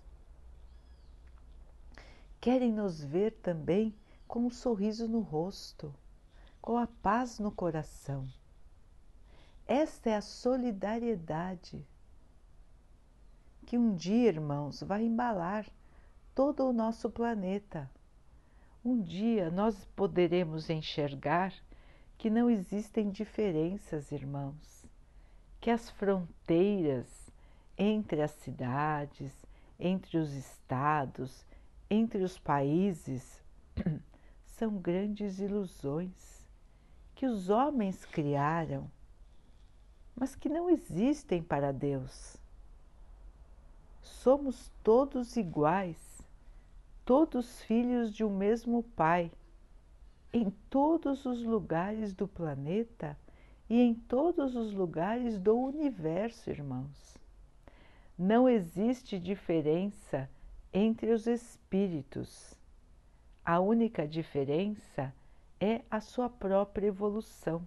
Querem 2.41 2.73
nos 2.73 3.03
ver 3.03 3.33
também 3.43 3.95
com 4.27 4.47
um 4.47 4.51
sorriso 4.51 5.07
no 5.07 5.21
rosto, 5.21 5.95
com 6.61 6.77
a 6.77 6.87
paz 6.87 7.39
no 7.39 7.53
coração. 7.53 8.27
Esta 9.67 10.11
é 10.11 10.17
a 10.17 10.21
solidariedade 10.21 11.87
que 13.65 13.79
um 13.79 13.95
dia, 13.95 14.29
irmãos, 14.29 14.83
vai 14.83 15.05
embalar 15.05 15.67
todo 16.35 16.69
o 16.69 16.73
nosso 16.73 17.09
planeta. 17.09 17.91
Um 18.85 19.01
dia 19.01 19.51
nós 19.51 19.87
poderemos 19.97 20.69
enxergar 20.69 21.55
que 22.19 22.29
não 22.29 22.51
existem 22.51 23.11
diferenças, 23.11 24.13
irmãos, 24.13 24.85
que 25.61 25.71
as 25.71 25.89
fronteiras 25.89 27.31
entre 27.77 28.21
as 28.21 28.33
cidades, 28.33 29.33
entre 29.81 30.19
os 30.19 30.33
estados, 30.33 31.45
entre 31.89 32.23
os 32.23 32.39
países, 32.39 33.43
são 34.45 34.77
grandes 34.77 35.39
ilusões 35.39 36.47
que 37.15 37.27
os 37.27 37.49
homens 37.49 38.05
criaram, 38.05 38.91
mas 40.17 40.35
que 40.35 40.49
não 40.49 40.71
existem 40.71 41.43
para 41.43 41.73
Deus. 41.73 42.37
Somos 44.01 44.71
todos 44.83 45.37
iguais, 45.37 46.23
todos 47.05 47.63
filhos 47.63 48.13
de 48.15 48.25
um 48.25 48.37
mesmo 48.37 48.83
Pai, 48.97 49.31
em 50.33 50.51
todos 50.69 51.27
os 51.27 51.43
lugares 51.43 52.13
do 52.13 52.27
planeta 52.27 53.17
e 53.69 53.81
em 53.81 53.95
todos 53.95 54.57
os 54.57 54.73
lugares 54.73 55.39
do 55.39 55.57
universo, 55.57 56.51
irmãos. 56.51 57.17
Não 58.19 58.49
existe 58.49 59.19
diferença 59.19 60.29
entre 60.73 61.13
os 61.13 61.27
espíritos. 61.27 62.55
A 63.45 63.61
única 63.61 64.07
diferença 64.07 65.15
é 65.61 65.83
a 65.91 66.01
sua 66.01 66.29
própria 66.29 66.87
evolução. 66.87 67.67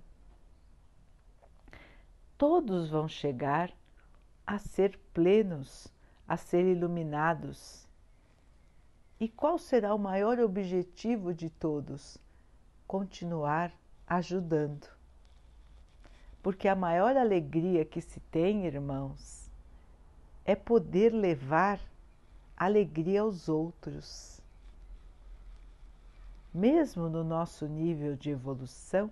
Todos 2.38 2.90
vão 2.90 3.08
chegar 3.08 3.74
a 4.46 4.60
ser 4.60 5.00
plenos, 5.12 5.88
a 6.28 6.38
ser 6.38 6.64
iluminados. 6.66 7.88
E 9.20 9.28
qual 9.28 9.58
será 9.58 9.96
o 9.96 10.00
maior 10.00 10.40
objetivo 10.40 11.34
de 11.34 11.50
todos? 11.50 12.18
Continuar 12.86 13.74
ajudando. 14.06 14.88
Porque 16.44 16.68
a 16.68 16.76
maior 16.76 17.18
alegria 17.18 17.84
que 17.84 18.00
se 18.00 18.20
tem, 18.32 18.68
irmãos, 18.68 19.50
é 20.46 20.56
poder 20.56 21.12
levar 21.12 21.80
alegria 22.56 23.22
aos 23.22 23.50
outros. 23.50 24.40
Mesmo 26.54 27.10
no 27.10 27.24
nosso 27.24 27.68
nível 27.68 28.16
de 28.16 28.30
evolução, 28.30 29.12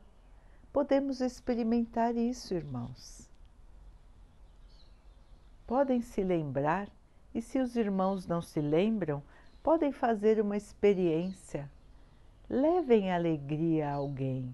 podemos 0.76 1.22
experimentar 1.22 2.18
isso, 2.18 2.54
irmãos. 2.54 3.32
Podem 5.66 6.02
se 6.02 6.22
lembrar, 6.22 6.90
e 7.34 7.42
se 7.42 7.60
os 7.60 7.78
irmãos 7.78 8.28
não 8.28 8.42
se 8.42 8.60
lembram, 8.60 9.24
podem 9.64 9.94
fazer 9.94 10.42
uma 10.42 10.58
experiência. 10.58 11.72
Levem 12.50 13.10
alegria 13.10 13.90
a 13.90 13.94
alguém. 13.94 14.54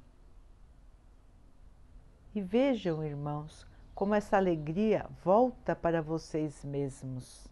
E 2.36 2.40
vejam, 2.40 3.04
irmãos, 3.04 3.66
como 3.96 4.14
essa 4.14 4.38
alegria 4.38 5.10
volta 5.26 5.76
para 5.76 6.04
vocês 6.04 6.64
mesmos. 6.64 7.48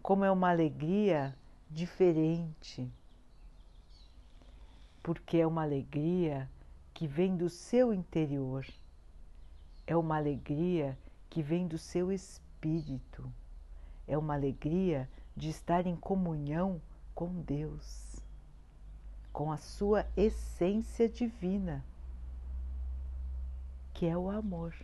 Como 0.00 0.24
é 0.24 0.30
uma 0.30 0.50
alegria 0.50 1.36
diferente. 1.68 2.88
Porque 5.02 5.38
é 5.38 5.46
uma 5.48 5.64
alegria 5.64 6.48
que 6.98 7.06
vem 7.06 7.36
do 7.36 7.48
seu 7.48 7.94
interior. 7.94 8.66
É 9.86 9.96
uma 9.96 10.16
alegria 10.16 10.98
que 11.30 11.40
vem 11.40 11.68
do 11.68 11.78
seu 11.78 12.10
espírito. 12.10 13.32
É 14.04 14.18
uma 14.18 14.34
alegria 14.34 15.08
de 15.36 15.48
estar 15.48 15.86
em 15.86 15.94
comunhão 15.94 16.82
com 17.14 17.40
Deus, 17.42 18.20
com 19.32 19.52
a 19.52 19.56
sua 19.56 20.06
essência 20.16 21.08
divina 21.08 21.84
que 23.94 24.04
é 24.04 24.16
o 24.16 24.28
amor. 24.28 24.74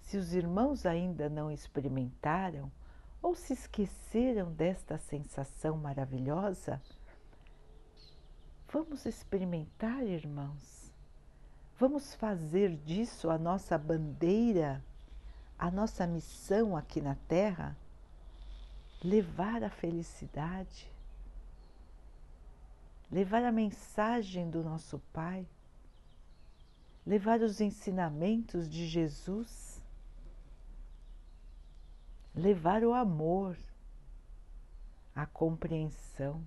Se 0.00 0.16
os 0.16 0.32
irmãos 0.32 0.86
ainda 0.86 1.28
não 1.28 1.50
experimentaram 1.50 2.72
ou 3.20 3.34
se 3.34 3.52
esqueceram 3.52 4.50
desta 4.54 4.96
sensação 4.96 5.76
maravilhosa, 5.76 6.80
vamos 8.70 9.06
experimentar, 9.06 10.02
irmãos. 10.04 10.92
Vamos 11.78 12.14
fazer 12.14 12.76
disso 12.76 13.30
a 13.30 13.38
nossa 13.38 13.78
bandeira, 13.78 14.84
a 15.58 15.70
nossa 15.70 16.06
missão 16.06 16.76
aqui 16.76 17.00
na 17.00 17.14
Terra, 17.26 17.76
levar 19.02 19.62
a 19.62 19.70
felicidade, 19.70 20.90
levar 23.10 23.44
a 23.44 23.52
mensagem 23.52 24.50
do 24.50 24.62
nosso 24.62 24.98
Pai? 25.12 25.46
Levar 27.06 27.40
os 27.40 27.58
ensinamentos 27.58 28.68
de 28.68 28.86
Jesus, 28.86 29.80
levar 32.34 32.84
o 32.84 32.92
amor, 32.92 33.56
a 35.14 35.24
compreensão, 35.24 36.46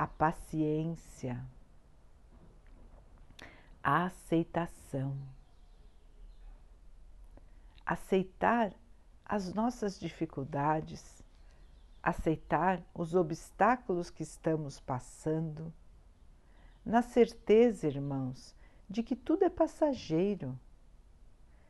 a 0.00 0.06
paciência, 0.06 1.44
a 3.82 4.04
aceitação. 4.06 5.14
Aceitar 7.84 8.72
as 9.26 9.52
nossas 9.52 10.00
dificuldades, 10.00 11.22
aceitar 12.02 12.82
os 12.94 13.14
obstáculos 13.14 14.08
que 14.08 14.22
estamos 14.22 14.80
passando, 14.80 15.70
na 16.82 17.02
certeza, 17.02 17.86
irmãos, 17.86 18.56
de 18.88 19.02
que 19.02 19.14
tudo 19.14 19.44
é 19.44 19.50
passageiro. 19.50 20.58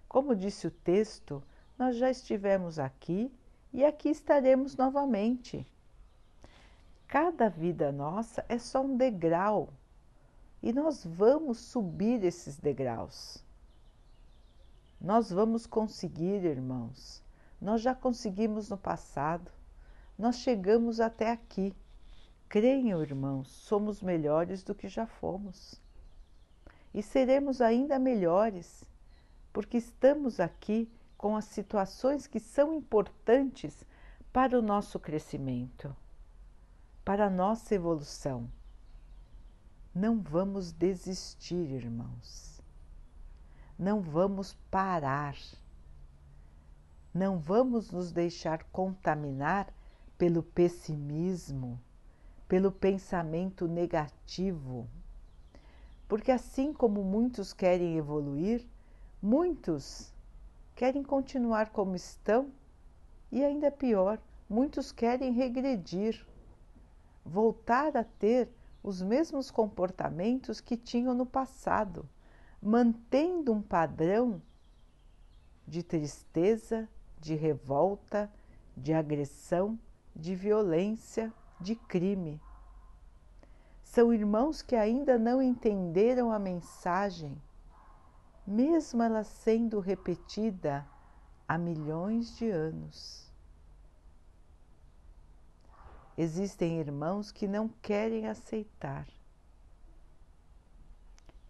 Como 0.09 0.37
disse 0.37 0.69
o 0.69 0.71
texto, 0.71 1.43
nós 1.77 1.97
já 1.97 2.09
estivemos 2.09 2.79
aqui 2.79 3.29
e 3.73 3.85
aqui 3.85 4.09
estaremos 4.09 4.77
novamente. 4.77 5.67
Cada 7.11 7.49
vida 7.49 7.91
nossa 7.91 8.45
é 8.49 8.57
só 8.57 8.83
um 8.83 8.97
degrau 8.97 9.71
e 10.63 10.73
nós 10.73 11.05
vamos 11.05 11.59
subir 11.59 12.23
esses 12.23 12.57
degraus. 12.57 13.45
Nós 15.01 15.29
vamos 15.29 15.67
conseguir, 15.67 16.45
irmãos. 16.45 17.21
Nós 17.61 17.83
já 17.83 17.97
conseguimos 17.97 18.71
no 18.71 18.79
passado. 18.79 19.51
Nós 20.17 20.37
chegamos 20.37 21.01
até 21.01 21.33
aqui. 21.33 21.75
Creiam, 22.49 23.03
irmãos, 23.03 23.49
somos 23.49 24.01
melhores 24.01 24.63
do 24.63 24.73
que 24.73 24.87
já 24.87 25.05
fomos 25.05 25.81
e 26.95 27.03
seremos 27.03 27.61
ainda 27.61 27.99
melhores, 27.99 28.85
porque 29.53 29.79
estamos 29.79 30.39
aqui 30.39 30.89
com 31.19 31.35
as 31.35 31.47
situações 31.47 32.29
que 32.29 32.39
são 32.39 32.73
importantes 32.73 33.85
para 34.33 34.57
o 34.57 34.63
nosso 34.63 34.99
crescimento, 34.99 35.95
para 37.05 37.27
a 37.27 37.31
nossa 37.31 37.75
evolução. 37.75 38.51
Não 39.95 40.21
vamos 40.21 40.73
desistir, 40.73 41.71
irmãos. 41.71 42.61
Não 43.79 44.01
vamos 44.01 44.55
parar. 44.71 45.37
Não 47.13 47.39
vamos 47.39 47.91
nos 47.91 48.13
deixar 48.13 48.63
contaminar 48.65 49.73
pelo 50.17 50.43
pessimismo, 50.43 51.81
pelo 52.47 52.71
pensamento 52.71 53.67
negativo 53.67 54.89
porque 56.11 56.33
assim 56.33 56.73
como 56.73 57.05
muitos 57.05 57.53
querem 57.53 57.97
evoluir, 57.97 58.67
muitos 59.23 60.13
querem 60.75 61.05
continuar 61.05 61.71
como 61.71 61.95
estão 61.95 62.51
e 63.31 63.45
ainda 63.45 63.71
pior, 63.71 64.19
muitos 64.49 64.91
querem 64.91 65.31
regredir, 65.31 66.27
voltar 67.25 67.97
a 67.97 68.05
ter 68.05 68.51
os 68.83 69.03
mesmos 69.03 69.51
comportamentos 69.51 70.61
que 70.61 70.77
tinham 70.77 71.15
no 71.15 71.27
passado, 71.27 72.09
mantendo 72.61 73.53
um 73.53 73.63
padrão 73.63 74.41
de 75.67 75.83
tristeza, 75.83 76.89
de 77.21 77.35
revolta, 77.35 78.31
de 78.77 78.93
agressão, 78.93 79.79
de 80.17 80.35
violência, 80.35 81.33
de 81.61 81.77
crime. 81.77 82.41
São 83.83 84.13
irmãos 84.13 84.63
que 84.63 84.75
ainda 84.75 85.19
não 85.19 85.43
entenderam 85.43 86.33
a 86.33 86.39
mensagem, 86.39 87.41
mesmo 88.47 89.03
ela 89.03 89.23
sendo 89.23 89.79
repetida 89.81 90.87
há 91.47 91.59
milhões 91.59 92.37
de 92.37 92.49
anos. 92.49 93.30
Existem 96.23 96.79
irmãos 96.79 97.33
que 97.33 97.49
não 97.49 97.67
querem 97.67 98.27
aceitar, 98.27 99.09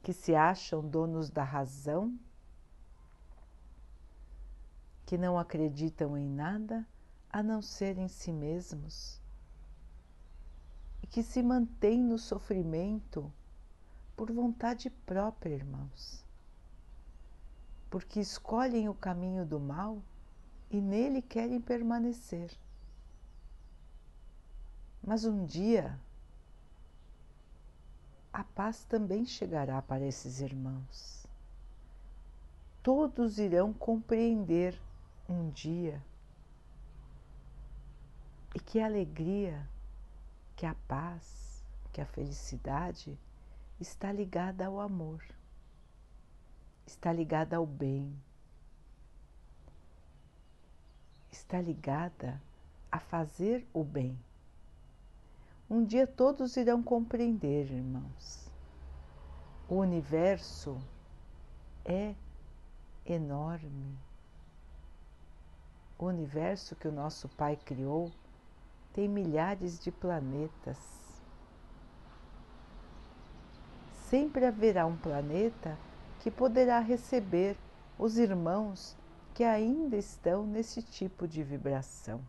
que 0.00 0.12
se 0.12 0.32
acham 0.32 0.80
donos 0.80 1.28
da 1.28 1.42
razão, 1.42 2.16
que 5.04 5.18
não 5.18 5.36
acreditam 5.36 6.16
em 6.16 6.28
nada 6.28 6.86
a 7.28 7.42
não 7.42 7.60
ser 7.60 7.98
em 7.98 8.06
si 8.06 8.30
mesmos 8.30 9.20
que 11.10 11.24
se 11.24 11.42
mantém 11.42 12.00
no 12.00 12.16
sofrimento 12.16 13.32
por 14.16 14.30
vontade 14.30 14.88
própria, 15.04 15.52
irmãos, 15.52 16.24
porque 17.90 18.20
escolhem 18.20 18.88
o 18.88 18.94
caminho 18.94 19.44
do 19.44 19.58
mal 19.58 20.00
e 20.70 20.80
nele 20.80 21.20
querem 21.20 21.60
permanecer. 21.60 22.56
Mas 25.02 25.24
um 25.24 25.44
dia 25.44 25.98
a 28.32 28.44
paz 28.44 28.84
também 28.84 29.24
chegará 29.24 29.82
para 29.82 30.06
esses 30.06 30.40
irmãos. 30.40 31.26
Todos 32.82 33.38
irão 33.38 33.72
compreender 33.72 34.80
um 35.28 35.50
dia 35.50 36.02
e 38.54 38.60
que 38.60 38.80
a 38.80 38.86
alegria, 38.86 39.68
que 40.56 40.66
a 40.66 40.74
paz, 40.86 41.62
que 41.92 42.00
a 42.00 42.06
felicidade 42.06 43.18
está 43.80 44.12
ligada 44.12 44.66
ao 44.66 44.80
amor, 44.80 45.22
está 46.86 47.12
ligada 47.12 47.56
ao 47.56 47.66
bem, 47.66 48.14
está 51.30 51.60
ligada 51.60 52.40
a 52.90 52.98
fazer 52.98 53.66
o 53.72 53.84
bem. 53.84 54.18
Um 55.70 55.84
dia 55.84 56.04
todos 56.04 56.56
irão 56.56 56.82
compreender, 56.82 57.70
irmãos. 57.70 58.50
O 59.68 59.76
universo 59.76 60.76
é 61.84 62.12
enorme. 63.06 63.96
O 65.96 66.06
universo 66.06 66.74
que 66.74 66.88
o 66.88 66.92
nosso 66.92 67.28
Pai 67.28 67.54
criou 67.54 68.10
tem 68.92 69.08
milhares 69.08 69.78
de 69.78 69.92
planetas. 69.92 70.76
Sempre 74.08 74.46
haverá 74.46 74.84
um 74.86 74.96
planeta 74.96 75.78
que 76.18 76.32
poderá 76.32 76.80
receber 76.80 77.56
os 77.96 78.18
irmãos 78.18 78.96
que 79.32 79.44
ainda 79.44 79.96
estão 79.96 80.44
nesse 80.44 80.82
tipo 80.82 81.28
de 81.28 81.44
vibração. 81.44 82.20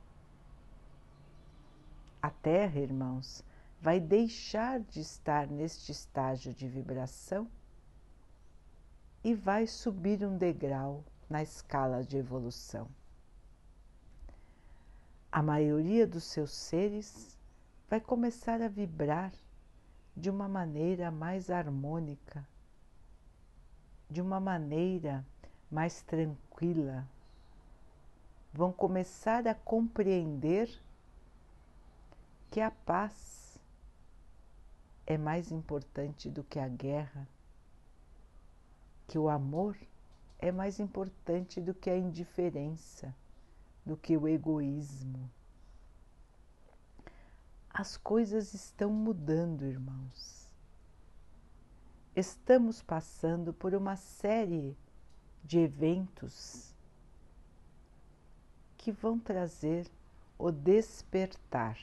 A 2.21 2.29
Terra, 2.29 2.79
irmãos, 2.79 3.43
vai 3.81 3.99
deixar 3.99 4.79
de 4.79 4.99
estar 4.99 5.47
neste 5.47 5.91
estágio 5.91 6.53
de 6.53 6.67
vibração 6.67 7.49
e 9.23 9.33
vai 9.33 9.65
subir 9.65 10.23
um 10.23 10.37
degrau 10.37 11.03
na 11.27 11.41
escala 11.41 12.03
de 12.03 12.17
evolução. 12.17 12.87
A 15.31 15.41
maioria 15.41 16.05
dos 16.05 16.25
seus 16.25 16.51
seres 16.51 17.39
vai 17.89 17.99
começar 17.99 18.61
a 18.61 18.67
vibrar 18.67 19.31
de 20.15 20.29
uma 20.29 20.47
maneira 20.47 21.09
mais 21.09 21.49
harmônica, 21.49 22.47
de 24.09 24.21
uma 24.21 24.39
maneira 24.39 25.25
mais 25.71 26.01
tranquila. 26.03 27.07
Vão 28.53 28.71
começar 28.71 29.47
a 29.47 29.55
compreender 29.55 30.69
que 32.51 32.59
a 32.59 32.69
paz 32.69 33.57
é 35.07 35.17
mais 35.17 35.53
importante 35.53 36.29
do 36.29 36.43
que 36.43 36.59
a 36.59 36.67
guerra, 36.67 37.25
que 39.07 39.17
o 39.17 39.29
amor 39.29 39.77
é 40.37 40.51
mais 40.51 40.77
importante 40.77 41.61
do 41.61 41.73
que 41.73 41.89
a 41.89 41.97
indiferença, 41.97 43.15
do 43.85 43.95
que 43.95 44.17
o 44.17 44.27
egoísmo. 44.27 45.31
As 47.69 47.95
coisas 47.95 48.53
estão 48.53 48.91
mudando, 48.91 49.65
irmãos. 49.65 50.51
Estamos 52.13 52.81
passando 52.81 53.53
por 53.53 53.73
uma 53.73 53.95
série 53.95 54.77
de 55.41 55.57
eventos 55.57 56.75
que 58.77 58.91
vão 58.91 59.17
trazer 59.17 59.89
o 60.37 60.51
despertar 60.51 61.77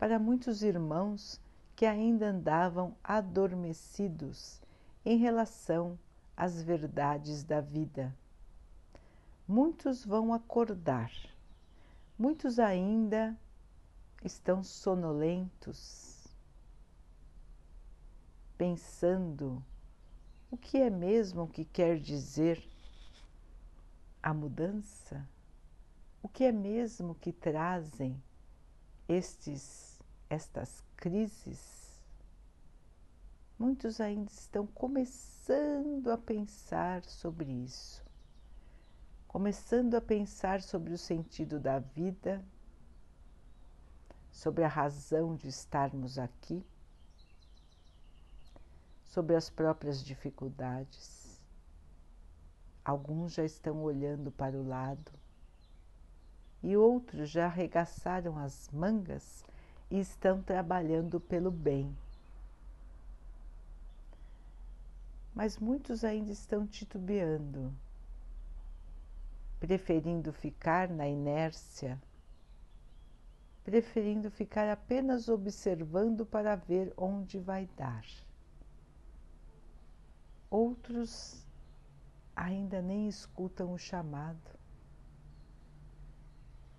para 0.00 0.18
muitos 0.18 0.62
irmãos 0.62 1.38
que 1.76 1.84
ainda 1.84 2.28
andavam 2.28 2.96
adormecidos 3.04 4.58
em 5.04 5.18
relação 5.18 5.98
às 6.34 6.62
verdades 6.62 7.44
da 7.44 7.60
vida. 7.60 8.16
Muitos 9.46 10.02
vão 10.02 10.32
acordar, 10.32 11.12
muitos 12.18 12.58
ainda 12.58 13.38
estão 14.24 14.64
sonolentos, 14.64 16.26
pensando 18.56 19.62
o 20.50 20.56
que 20.56 20.78
é 20.78 20.88
mesmo 20.88 21.46
que 21.46 21.62
quer 21.62 21.98
dizer 21.98 22.66
a 24.22 24.32
mudança, 24.32 25.28
o 26.22 26.28
que 26.28 26.44
é 26.44 26.52
mesmo 26.52 27.14
que 27.16 27.32
trazem 27.32 28.18
estes 29.06 29.89
estas 30.30 30.80
crises, 30.96 32.00
muitos 33.58 34.00
ainda 34.00 34.30
estão 34.30 34.64
começando 34.64 36.08
a 36.08 36.16
pensar 36.16 37.04
sobre 37.04 37.50
isso, 37.50 38.04
começando 39.26 39.96
a 39.96 40.00
pensar 40.00 40.62
sobre 40.62 40.92
o 40.92 40.98
sentido 40.98 41.58
da 41.58 41.80
vida, 41.80 42.44
sobre 44.30 44.62
a 44.62 44.68
razão 44.68 45.34
de 45.34 45.48
estarmos 45.48 46.16
aqui, 46.16 46.64
sobre 49.02 49.34
as 49.34 49.50
próprias 49.50 50.00
dificuldades. 50.02 51.42
Alguns 52.84 53.32
já 53.32 53.44
estão 53.44 53.82
olhando 53.82 54.30
para 54.30 54.56
o 54.56 54.66
lado 54.66 55.12
e 56.62 56.76
outros 56.76 57.28
já 57.28 57.46
arregaçaram 57.46 58.38
as 58.38 58.70
mangas 58.70 59.44
estão 59.90 60.40
trabalhando 60.42 61.18
pelo 61.18 61.50
bem. 61.50 61.96
Mas 65.34 65.58
muitos 65.58 66.04
ainda 66.04 66.30
estão 66.30 66.66
titubeando, 66.66 67.72
preferindo 69.58 70.32
ficar 70.32 70.88
na 70.88 71.08
inércia, 71.08 72.00
preferindo 73.64 74.30
ficar 74.30 74.68
apenas 74.70 75.28
observando 75.28 76.24
para 76.26 76.54
ver 76.54 76.92
onde 76.96 77.38
vai 77.38 77.68
dar. 77.76 78.04
Outros 80.50 81.44
ainda 82.34 82.82
nem 82.82 83.08
escutam 83.08 83.72
o 83.72 83.78
chamado 83.78 84.58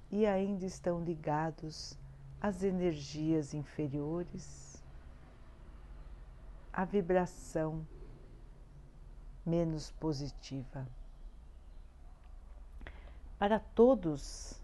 e 0.09 0.25
ainda 0.25 0.65
estão 0.65 1.01
ligados 1.01 1.97
as 2.41 2.63
energias 2.63 3.53
inferiores, 3.53 4.83
a 6.73 6.83
vibração 6.83 7.85
menos 9.45 9.91
positiva. 9.91 10.87
Para 13.37 13.59
todos 13.59 14.59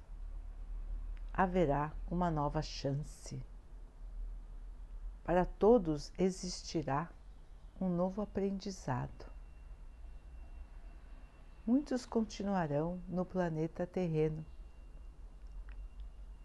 haverá 1.32 1.92
uma 2.10 2.32
nova 2.32 2.63
chance. 2.63 3.40
Para 5.24 5.46
todos 5.46 6.12
existirá 6.18 7.08
um 7.80 7.90
novo 7.90 8.24
aprendizado. 8.24 9.26
Muitos 11.66 12.06
continuarão 12.06 13.00
no 13.08 13.24
planeta 13.26 13.86
terreno 13.86 14.44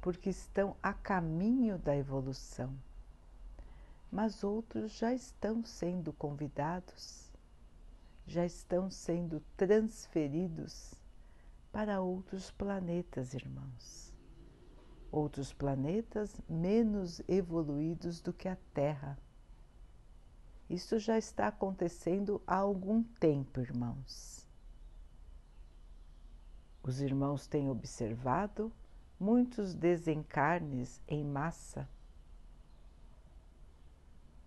porque 0.03 0.31
estão 0.31 0.77
a 0.83 0.93
caminho 0.93 1.79
da 1.79 1.97
evolução, 1.97 2.77
mas 4.11 4.43
outros 4.43 4.99
já 4.99 5.15
estão 5.15 5.65
sendo 5.65 6.12
convidados, 6.12 7.31
já 8.27 8.45
estão 8.45 8.91
sendo 8.91 9.41
transferidos 9.57 10.93
para 11.71 12.01
outros 12.01 12.51
planetas, 12.51 13.33
irmãos. 13.33 14.12
Outros 15.11 15.53
planetas 15.53 16.35
menos 16.49 17.23
evoluídos 17.29 18.21
do 18.21 18.33
que 18.33 18.49
a 18.49 18.57
Terra. 18.75 19.17
Isso 20.69 20.99
já 20.99 21.17
está 21.17 21.47
acontecendo 21.47 22.43
há 22.45 22.57
algum 22.57 23.05
tempo, 23.05 23.61
irmãos. 23.61 24.49
Os 26.83 27.01
irmãos 27.01 27.47
têm 27.47 27.71
observado 27.71 28.73
muitos 29.22 29.72
desencarnes 29.72 31.00
em 31.06 31.22
massa, 31.22 31.88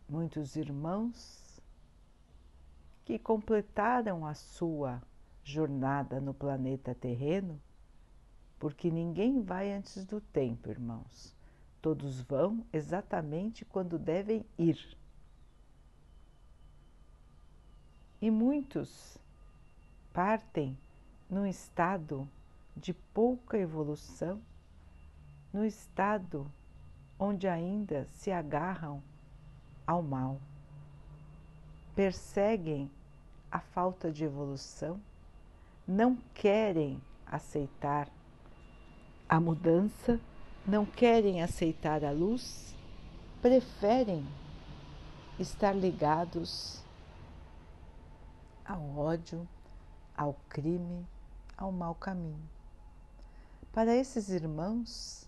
muitos 0.09 0.57
irmãos 0.57 1.61
que 3.05 3.17
completaram 3.17 4.25
a 4.25 4.33
sua 4.33 5.01
jornada 5.45 6.19
no 6.19 6.33
planeta 6.33 6.93
terreno, 6.93 7.57
porque 8.59 8.91
ninguém 8.91 9.41
vai 9.41 9.71
antes 9.71 10.03
do 10.03 10.19
tempo, 10.19 10.69
irmãos. 10.69 11.33
Todos 11.81 12.19
vão 12.19 12.65
exatamente 12.73 13.63
quando 13.63 13.97
devem 13.97 14.45
ir. 14.57 14.97
E 18.21 18.29
muitos 18.29 19.17
partem 20.11 20.77
num 21.29 21.45
estado 21.45 22.27
de 22.75 22.93
pouca 22.93 23.57
evolução, 23.57 24.41
no 25.55 25.63
estado 25.63 26.51
onde 27.17 27.47
ainda 27.47 28.05
se 28.11 28.29
agarram 28.29 29.01
ao 29.87 30.03
mal, 30.03 30.37
perseguem 31.95 32.91
a 33.49 33.61
falta 33.61 34.11
de 34.11 34.25
evolução, 34.25 34.99
não 35.87 36.17
querem 36.33 37.01
aceitar 37.25 38.09
a 39.29 39.39
mudança, 39.39 40.19
não 40.67 40.85
querem 40.85 41.41
aceitar 41.41 42.03
a 42.03 42.11
luz, 42.11 42.75
preferem 43.41 44.27
estar 45.39 45.71
ligados 45.71 46.83
ao 48.65 48.97
ódio, 48.97 49.47
ao 50.17 50.33
crime, 50.49 51.07
ao 51.57 51.71
mau 51.71 51.95
caminho. 51.95 52.43
Para 53.71 53.95
esses 53.95 54.27
irmãos, 54.27 55.25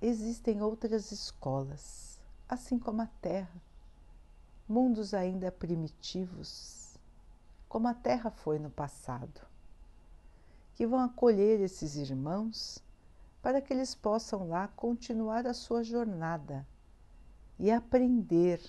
existem 0.00 0.62
outras 0.62 1.10
escolas, 1.10 2.20
assim 2.48 2.78
como 2.78 3.02
a 3.02 3.06
Terra, 3.20 3.60
mundos 4.68 5.14
ainda 5.14 5.50
primitivos, 5.50 6.98
como 7.68 7.88
a 7.88 7.94
Terra 7.94 8.30
foi 8.30 8.58
no 8.58 8.70
passado, 8.70 9.40
que 10.74 10.86
vão 10.86 11.00
acolher 11.00 11.60
esses 11.60 11.96
irmãos 11.96 12.82
para 13.40 13.60
que 13.60 13.72
eles 13.72 13.94
possam 13.94 14.48
lá 14.48 14.68
continuar 14.68 15.46
a 15.46 15.54
sua 15.54 15.82
jornada 15.82 16.66
e 17.58 17.70
aprender 17.70 18.60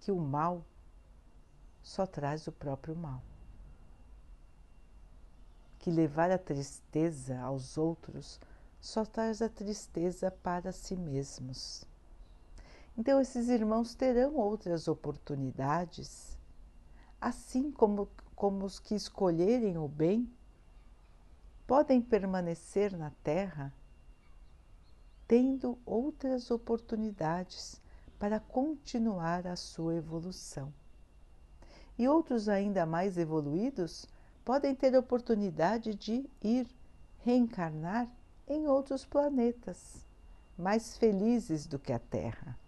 que 0.00 0.12
o 0.12 0.20
mal 0.20 0.64
só 1.82 2.06
traz 2.06 2.46
o 2.46 2.52
próprio 2.52 2.94
mal. 2.94 3.22
Que 5.78 5.90
levar 5.90 6.30
a 6.30 6.38
tristeza 6.38 7.40
aos 7.40 7.78
outros 7.78 8.40
só 8.86 9.04
traz 9.04 9.42
a 9.42 9.48
tristeza 9.48 10.30
para 10.30 10.70
si 10.70 10.94
mesmos. 10.94 11.84
Então, 12.96 13.20
esses 13.20 13.48
irmãos 13.48 13.96
terão 13.96 14.36
outras 14.36 14.86
oportunidades, 14.86 16.38
assim 17.20 17.72
como, 17.72 18.08
como 18.36 18.64
os 18.64 18.78
que 18.78 18.94
escolherem 18.94 19.76
o 19.76 19.88
bem 19.88 20.30
podem 21.66 22.00
permanecer 22.00 22.96
na 22.96 23.10
Terra, 23.24 23.74
tendo 25.26 25.76
outras 25.84 26.52
oportunidades 26.52 27.82
para 28.20 28.38
continuar 28.38 29.48
a 29.48 29.56
sua 29.56 29.96
evolução. 29.96 30.72
E 31.98 32.06
outros 32.06 32.48
ainda 32.48 32.86
mais 32.86 33.18
evoluídos 33.18 34.06
podem 34.44 34.76
ter 34.76 34.96
oportunidade 34.96 35.92
de 35.92 36.24
ir 36.40 36.68
reencarnar 37.24 38.08
em 38.48 38.68
outros 38.68 39.04
planetas 39.04 40.06
mais 40.56 40.96
felizes 40.96 41.66
do 41.66 41.78
que 41.78 41.92
a 41.92 41.98
Terra, 41.98 42.58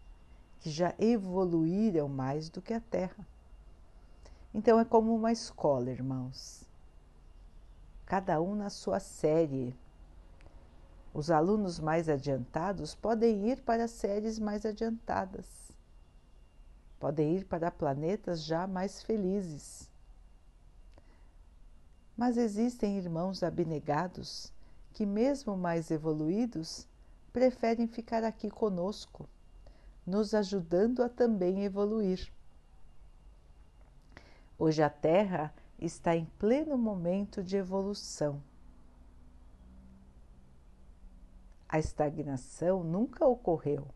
que 0.60 0.70
já 0.70 0.94
evoluíram 0.98 2.08
mais 2.08 2.48
do 2.48 2.60
que 2.60 2.74
a 2.74 2.80
Terra. 2.80 3.26
Então 4.52 4.78
é 4.78 4.84
como 4.84 5.14
uma 5.14 5.32
escola, 5.32 5.90
irmãos. 5.90 6.64
Cada 8.04 8.40
um 8.40 8.54
na 8.54 8.70
sua 8.70 8.98
série. 8.98 9.76
Os 11.14 11.30
alunos 11.30 11.78
mais 11.78 12.08
adiantados 12.08 12.94
podem 12.94 13.48
ir 13.48 13.62
para 13.62 13.88
séries 13.88 14.38
mais 14.38 14.66
adiantadas. 14.66 15.46
Podem 16.98 17.36
ir 17.36 17.44
para 17.44 17.70
planetas 17.70 18.42
já 18.42 18.66
mais 18.66 19.02
felizes. 19.02 19.88
Mas 22.16 22.36
existem 22.36 22.98
irmãos 22.98 23.42
abnegados 23.42 24.52
que, 24.98 25.06
mesmo 25.06 25.56
mais 25.56 25.92
evoluídos, 25.92 26.84
preferem 27.32 27.86
ficar 27.86 28.24
aqui 28.24 28.50
conosco, 28.50 29.28
nos 30.04 30.34
ajudando 30.34 31.04
a 31.04 31.08
também 31.08 31.64
evoluir. 31.64 32.32
Hoje 34.58 34.82
a 34.82 34.90
Terra 34.90 35.54
está 35.78 36.16
em 36.16 36.24
pleno 36.36 36.76
momento 36.76 37.44
de 37.44 37.56
evolução. 37.56 38.42
A 41.68 41.78
estagnação 41.78 42.82
nunca 42.82 43.24
ocorreu, 43.24 43.86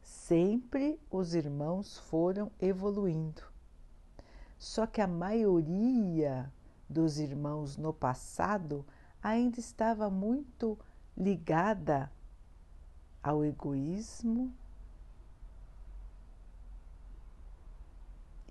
sempre 0.00 1.00
os 1.10 1.34
irmãos 1.34 1.98
foram 1.98 2.48
evoluindo. 2.60 3.42
Só 4.56 4.86
que 4.86 5.00
a 5.00 5.08
maioria 5.08 6.48
dos 6.88 7.18
irmãos 7.18 7.76
no 7.76 7.92
passado 7.92 8.86
ainda 9.24 9.58
estava 9.58 10.10
muito 10.10 10.78
ligada 11.16 12.12
ao 13.22 13.42
egoísmo 13.42 14.52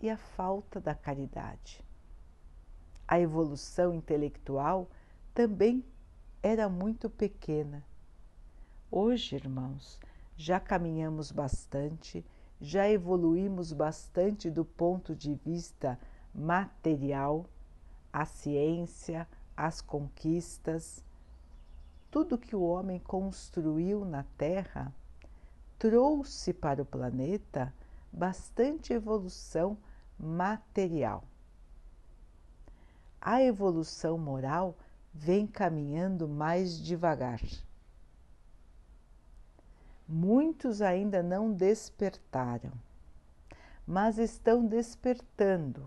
e 0.01 0.09
à 0.09 0.17
falta 0.17 0.81
da 0.81 0.95
caridade. 0.95 1.85
A 3.07 3.19
evolução 3.19 3.93
intelectual 3.93 4.89
também 5.31 5.85
era 6.41 6.67
muito 6.67 7.07
pequena. 7.07 7.85
Hoje, 8.89 9.35
irmãos, 9.35 9.99
já 10.35 10.59
caminhamos 10.59 11.31
bastante, 11.31 12.25
já 12.59 12.89
evoluímos 12.89 13.71
bastante 13.71 14.49
do 14.49 14.65
ponto 14.65 15.15
de 15.15 15.35
vista 15.35 15.99
material, 16.33 17.45
a 18.11 18.25
ciência, 18.25 19.27
as 19.55 19.81
conquistas, 19.81 21.03
tudo 22.09 22.37
que 22.37 22.55
o 22.55 22.61
homem 22.61 22.99
construiu 22.99 24.05
na 24.05 24.23
Terra 24.37 24.93
trouxe 25.79 26.53
para 26.53 26.81
o 26.81 26.85
planeta 26.85 27.73
bastante 28.11 28.93
evolução 28.93 29.77
material. 30.17 31.23
A 33.19 33.41
evolução 33.41 34.17
moral 34.17 34.77
vem 35.13 35.47
caminhando 35.47 36.27
mais 36.27 36.79
devagar. 36.79 37.41
Muitos 40.07 40.81
ainda 40.81 41.23
não 41.23 41.51
despertaram, 41.51 42.71
mas 43.87 44.17
estão 44.17 44.65
despertando 44.65 45.83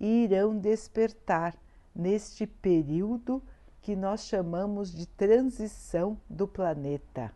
e 0.00 0.24
irão 0.24 0.58
despertar 0.58 1.54
neste 1.94 2.46
período 2.46 3.42
que 3.80 3.94
nós 3.94 4.24
chamamos 4.24 4.92
de 4.92 5.06
transição 5.06 6.18
do 6.28 6.48
planeta, 6.48 7.32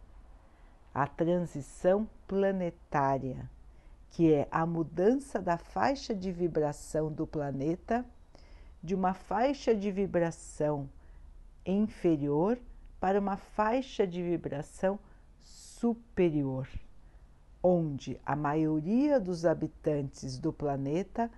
a 0.94 1.06
transição 1.06 2.08
planetária, 2.26 3.48
que 4.10 4.32
é 4.32 4.48
a 4.50 4.64
mudança 4.64 5.40
da 5.40 5.58
faixa 5.58 6.14
de 6.14 6.32
vibração 6.32 7.12
do 7.12 7.26
planeta 7.26 8.04
de 8.82 8.94
uma 8.94 9.12
faixa 9.12 9.74
de 9.74 9.90
vibração 9.90 10.88
inferior 11.66 12.58
para 12.98 13.20
uma 13.20 13.36
faixa 13.36 14.06
de 14.06 14.22
vibração 14.22 14.98
superior, 15.38 16.68
onde 17.62 18.18
a 18.24 18.34
maioria 18.34 19.20
dos 19.20 19.44
habitantes 19.44 20.38
do 20.38 20.52
planeta 20.52 21.30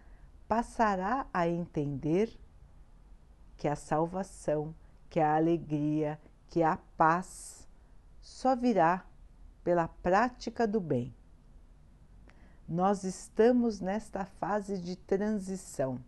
passará 0.46 1.26
a 1.32 1.48
entender 1.48 2.38
que 3.60 3.68
a 3.68 3.76
salvação, 3.76 4.74
que 5.10 5.20
a 5.20 5.36
alegria, 5.36 6.18
que 6.48 6.62
a 6.62 6.78
paz 6.96 7.68
só 8.18 8.56
virá 8.56 9.04
pela 9.62 9.86
prática 9.86 10.66
do 10.66 10.80
bem. 10.80 11.14
Nós 12.66 13.04
estamos 13.04 13.78
nesta 13.78 14.24
fase 14.24 14.78
de 14.78 14.96
transição. 14.96 16.00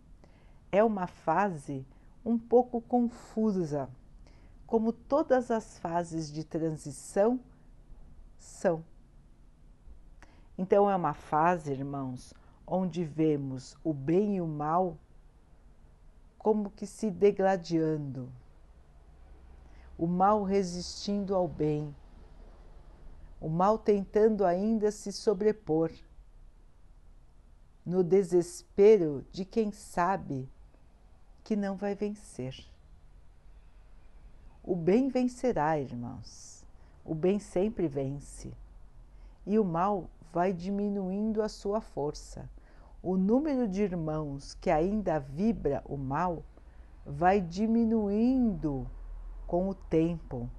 É 0.71 0.83
uma 0.83 1.05
fase 1.05 1.85
um 2.25 2.39
pouco 2.39 2.81
confusa, 2.81 3.87
como 4.65 4.91
todas 4.91 5.51
as 5.51 5.77
fases 5.77 6.31
de 6.31 6.43
transição 6.43 7.39
são. 8.35 8.83
Então, 10.57 10.89
é 10.89 10.95
uma 10.95 11.13
fase, 11.13 11.71
irmãos, 11.71 12.33
onde 12.65 13.03
vemos 13.03 13.77
o 13.83 13.93
bem 13.93 14.37
e 14.37 14.41
o 14.41 14.47
mal 14.47 14.97
como 16.43 16.69
que 16.69 16.85
se 16.85 17.09
degladiando, 17.09 18.29
o 19.97 20.05
mal 20.05 20.43
resistindo 20.43 21.33
ao 21.33 21.47
bem, 21.47 21.95
o 23.39 23.47
mal 23.47 23.77
tentando 23.77 24.43
ainda 24.45 24.91
se 24.91 25.13
sobrepor, 25.13 25.89
no 27.85 28.03
desespero 28.03 29.25
de 29.31 29.45
quem 29.45 29.71
sabe 29.71 30.49
que 31.45 31.55
não 31.55 31.77
vai 31.77 31.95
vencer. 31.95 32.65
O 34.61 34.75
bem 34.75 35.07
vencerá, 35.07 35.79
irmãos. 35.79 36.65
O 37.03 37.13
bem 37.13 37.39
sempre 37.39 37.87
vence. 37.87 38.53
E 39.45 39.59
o 39.59 39.65
mal 39.65 40.09
vai 40.31 40.53
diminuindo 40.53 41.41
a 41.41 41.49
sua 41.49 41.81
força 41.81 42.49
o 43.03 43.17
número 43.17 43.67
de 43.67 43.83
irmãos 43.83 44.53
que 44.61 44.69
ainda 44.69 45.19
vibra 45.19 45.83
o 45.85 45.97
mal 45.97 46.45
vai 47.05 47.41
diminuindo 47.41 48.89
com 49.45 49.67
o 49.67 49.75
tempo, 49.75 50.49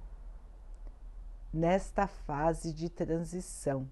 nesta 1.51 2.05
fase 2.05 2.71
de 2.71 2.87
transição, 2.87 3.89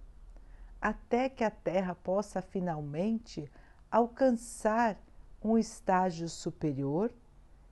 até 0.80 1.30
que 1.30 1.44
a 1.44 1.50
Terra 1.50 1.96
possa 1.96 2.44
finalmente 2.44 3.50
alcançar 3.90 5.00
um 5.44 5.58
estágio 5.58 6.30
superior 6.30 7.12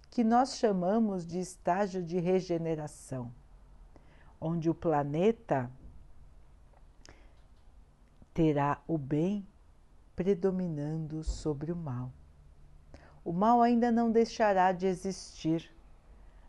que 0.10 0.24
nós 0.24 0.58
chamamos 0.58 1.28
de 1.28 1.40
estágio 1.40 2.02
de 2.04 2.20
regeneração, 2.20 3.32
onde 4.40 4.68
o 4.68 4.74
planeta 4.74 5.70
terá 8.34 8.82
o 8.88 8.98
bem 8.98 9.48
predominando 10.16 11.24
sobre 11.24 11.72
o 11.72 11.76
mal. 11.76 12.12
O 13.24 13.32
mal 13.32 13.62
ainda 13.62 13.92
não 13.92 14.12
deixará 14.12 14.72
de 14.72 14.88
existir, 14.88 15.70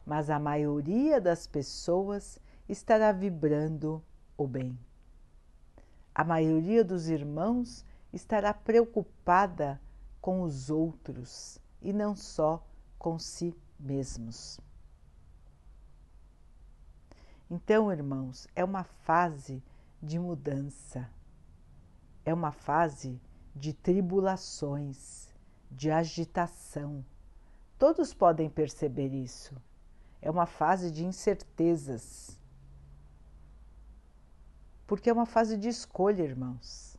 mas 0.07 0.31
a 0.31 0.39
maioria 0.39 1.21
das 1.21 1.47
pessoas 1.47 2.39
estará 2.69 3.13
vibrando 3.13 4.03
o 4.37 4.47
bem. 4.47 4.79
A 6.15 6.25
maioria 6.25 6.85
dos 6.85 7.09
irmãos 7.09 7.85
estará 8.13 8.53
preocupada 8.53 9.81
com 10.21 10.43
os 10.43 10.71
outros 10.71 11.59
e 11.81 11.93
não 11.93 12.15
só 12.15 12.65
com 12.99 13.19
si 13.19 13.55
mesmos. 13.79 14.61
Então, 17.51 17.93
irmãos, 17.93 18.47
é 18.55 18.65
uma 18.65 18.85
fase 18.85 19.63
de 20.03 20.19
mudança, 20.19 21.09
é 22.25 22.33
uma 22.33 22.51
fase 22.51 23.21
de 23.55 23.73
tribulações, 23.73 25.29
de 25.71 25.91
agitação. 25.91 27.05
Todos 27.79 28.15
podem 28.15 28.49
perceber 28.49 29.09
isso. 29.13 29.55
É 30.21 30.31
uma 30.31 30.47
fase 30.47 30.91
de 30.91 31.05
incertezas. 31.05 32.39
Porque 34.87 35.11
é 35.11 35.13
uma 35.13 35.27
fase 35.27 35.57
de 35.57 35.69
escolha, 35.69 36.23
irmãos. 36.23 36.97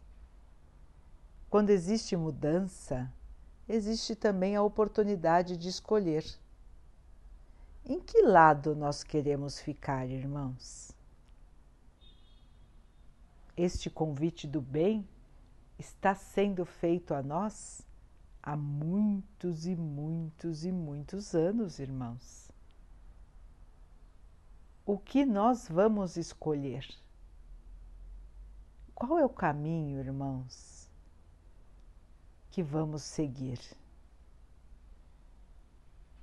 Quando 1.50 1.70
existe 1.70 2.16
mudança, 2.16 3.12
existe 3.70 4.16
também 4.16 4.56
a 4.56 4.64
oportunidade 4.64 5.56
de 5.56 5.70
escolher. 5.70 6.26
Em 7.86 8.00
que 8.00 8.22
lado 8.22 8.76
nós 8.76 9.04
queremos 9.04 9.60
ficar, 9.60 10.10
irmãos? 10.10 10.92
Este 13.56 13.90
convite 13.90 14.48
do 14.48 14.60
bem 14.62 15.08
está 15.78 16.16
sendo 16.16 16.66
feito 16.66 17.14
a 17.14 17.22
nós 17.22 17.86
há 18.42 18.56
muitos 18.56 19.66
e 19.66 19.76
muitos 19.76 20.66
e 20.66 20.72
muitos 20.72 21.34
anos, 21.34 21.80
irmãos. 21.80 22.52
O 24.86 24.98
que 24.98 25.26
nós 25.26 25.68
vamos 25.68 26.18
escolher? 26.18 26.86
Qual 28.94 29.18
é 29.18 29.26
o 29.26 29.30
caminho, 29.30 30.00
irmãos? 30.00 30.74
que 32.54 32.62
vamos 32.62 33.02
seguir. 33.02 33.60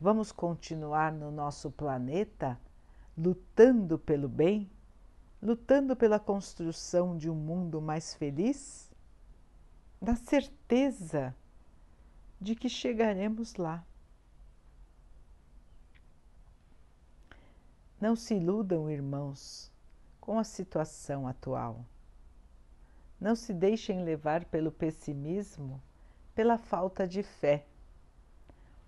Vamos 0.01 0.31
continuar 0.31 1.13
no 1.13 1.29
nosso 1.33 1.73
planeta 1.73 2.57
lutando 3.19 3.99
pelo 3.99 4.29
bem, 4.29 4.71
lutando 5.43 5.97
pela 5.97 6.21
construção 6.21 7.19
de 7.19 7.29
um 7.29 7.35
mundo 7.35 7.83
mais 7.83 8.15
feliz, 8.15 8.90
na 10.01 10.17
certeza 10.17 11.35
de 12.41 12.55
que 12.55 12.69
chegaremos 12.69 13.57
lá. 13.57 13.85
Não 18.01 18.17
se 18.17 18.35
iludam, 18.35 18.91
irmãos, 18.91 19.71
com 20.19 20.39
a 20.39 20.45
situação 20.45 21.29
atual. 21.29 21.85
Não 23.21 23.37
se 23.37 23.53
deixem 23.53 24.03
levar 24.03 24.47
pelo 24.47 24.73
pessimismo 24.73 25.83
pela 26.35 26.57
falta 26.57 27.07
de 27.07 27.23
fé. 27.23 27.67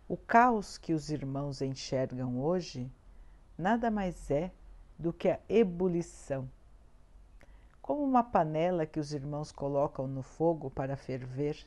O 0.08 0.16
caos 0.16 0.78
que 0.78 0.94
os 0.94 1.10
irmãos 1.10 1.60
enxergam 1.60 2.40
hoje 2.40 2.90
nada 3.58 3.90
mais 3.90 4.30
é 4.30 4.50
do 4.98 5.12
que 5.12 5.28
a 5.28 5.38
ebulição. 5.48 6.48
Como 7.82 8.04
uma 8.04 8.22
panela 8.22 8.86
que 8.86 9.00
os 9.00 9.12
irmãos 9.12 9.50
colocam 9.50 10.06
no 10.06 10.22
fogo 10.22 10.70
para 10.70 10.96
ferver 10.96 11.66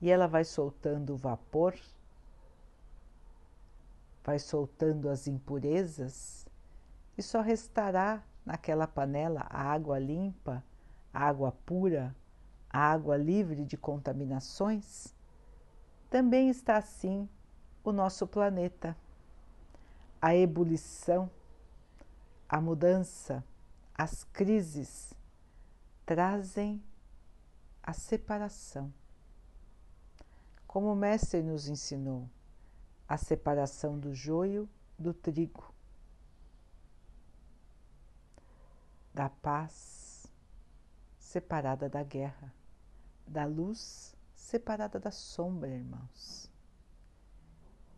e 0.00 0.08
ela 0.08 0.28
vai 0.28 0.44
soltando 0.44 1.14
o 1.14 1.16
vapor, 1.16 1.74
vai 4.22 4.38
soltando 4.38 5.08
as 5.08 5.26
impurezas 5.26 6.46
e 7.18 7.22
só 7.22 7.40
restará 7.40 8.22
naquela 8.46 8.86
panela 8.86 9.46
a 9.50 9.62
água 9.62 9.98
limpa, 9.98 10.62
a 11.12 11.24
água 11.24 11.52
pura, 11.66 12.14
a 12.70 12.78
água 12.78 13.16
livre 13.16 13.64
de 13.64 13.76
contaminações, 13.76 15.12
também 16.08 16.48
está 16.48 16.76
assim 16.76 17.28
o 17.82 17.90
nosso 17.90 18.28
planeta. 18.28 18.96
A 20.22 20.34
ebulição, 20.36 21.30
a 22.48 22.60
mudança, 22.60 23.42
as 24.00 24.24
crises 24.24 25.12
trazem 26.06 26.82
a 27.82 27.92
separação. 27.92 28.90
Como 30.66 30.90
o 30.90 30.96
Mestre 30.96 31.42
nos 31.42 31.68
ensinou, 31.68 32.26
a 33.06 33.18
separação 33.18 33.98
do 33.98 34.14
joio 34.14 34.66
do 34.98 35.12
trigo, 35.12 35.74
da 39.12 39.28
paz 39.28 40.26
separada 41.18 41.86
da 41.86 42.02
guerra 42.02 42.54
da 43.26 43.44
luz 43.44 44.16
separada 44.34 44.98
da 44.98 45.10
sombra, 45.10 45.68
irmãos. 45.68 46.50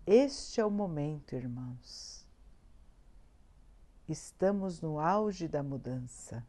Este 0.05 0.61
é 0.61 0.67
o 0.67 0.71
momento, 0.71 1.37
irmãos. 1.37 2.22
Estamos 4.13 4.83
no 4.83 5.01
auge 5.01 5.49
da 5.49 5.63
mudança, 5.63 6.47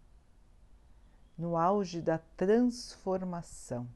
no 1.37 1.55
auge 1.55 2.01
da 2.01 2.17
transformação. 2.17 3.87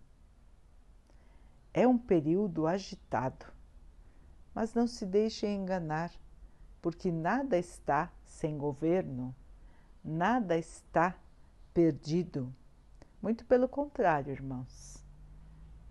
É 1.73 1.85
um 1.85 1.97
período 1.97 2.65
agitado, 2.65 3.45
mas 4.55 4.73
não 4.73 4.87
se 4.87 5.05
deixem 5.05 5.57
enganar, 5.57 6.13
porque 6.81 7.11
nada 7.11 7.57
está 7.57 8.09
sem 8.23 8.57
governo, 8.57 9.35
nada 10.01 10.57
está 10.57 11.13
perdido 11.73 12.55
muito 13.21 13.43
pelo 13.43 13.67
contrário, 13.67 14.31
irmãos. 14.31 15.05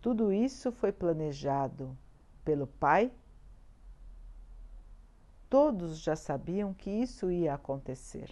Tudo 0.01 0.33
isso 0.33 0.73
foi 0.73 0.93
planejado 0.93 1.95
pelo 2.43 2.67
Pai. 2.67 3.13
Todos 5.49 5.99
já 5.99 6.17
sabiam 6.17 6.75
que 6.75 6.91
isso 6.91 7.31
ia 7.31 7.55
acontecer. 7.55 8.31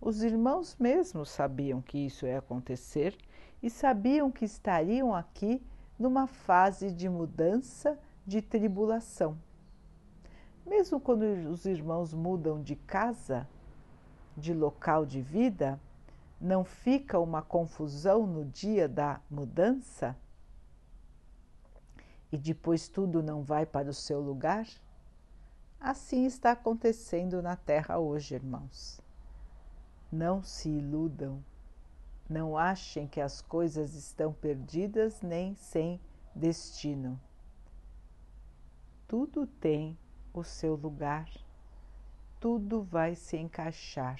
Os 0.00 0.22
irmãos 0.22 0.76
mesmos 0.78 1.30
sabiam 1.30 1.80
que 1.80 1.96
isso 1.98 2.26
ia 2.26 2.38
acontecer 2.38 3.16
e 3.62 3.70
sabiam 3.70 4.30
que 4.30 4.44
estariam 4.44 5.14
aqui 5.14 5.62
numa 5.98 6.26
fase 6.26 6.90
de 6.90 7.08
mudança, 7.08 7.98
de 8.26 8.42
tribulação. 8.42 9.38
Mesmo 10.66 10.98
quando 10.98 11.22
os 11.50 11.64
irmãos 11.66 12.12
mudam 12.12 12.60
de 12.60 12.74
casa, 12.74 13.48
de 14.36 14.52
local 14.52 15.06
de 15.06 15.22
vida, 15.22 15.80
não 16.40 16.64
fica 16.64 17.18
uma 17.18 17.42
confusão 17.42 18.26
no 18.26 18.44
dia 18.44 18.88
da 18.88 19.20
mudança? 19.30 20.16
E 22.32 22.36
depois 22.36 22.88
tudo 22.88 23.22
não 23.22 23.42
vai 23.42 23.64
para 23.64 23.88
o 23.88 23.94
seu 23.94 24.20
lugar? 24.20 24.66
Assim 25.80 26.24
está 26.24 26.52
acontecendo 26.52 27.42
na 27.42 27.56
Terra 27.56 27.98
hoje, 27.98 28.34
irmãos. 28.34 29.00
Não 30.10 30.42
se 30.42 30.68
iludam, 30.68 31.44
não 32.28 32.56
achem 32.56 33.06
que 33.06 33.20
as 33.20 33.40
coisas 33.42 33.94
estão 33.94 34.32
perdidas 34.32 35.20
nem 35.20 35.54
sem 35.54 36.00
destino. 36.34 37.20
Tudo 39.06 39.46
tem 39.46 39.98
o 40.32 40.42
seu 40.42 40.74
lugar, 40.74 41.28
tudo 42.40 42.82
vai 42.82 43.14
se 43.14 43.36
encaixar 43.36 44.18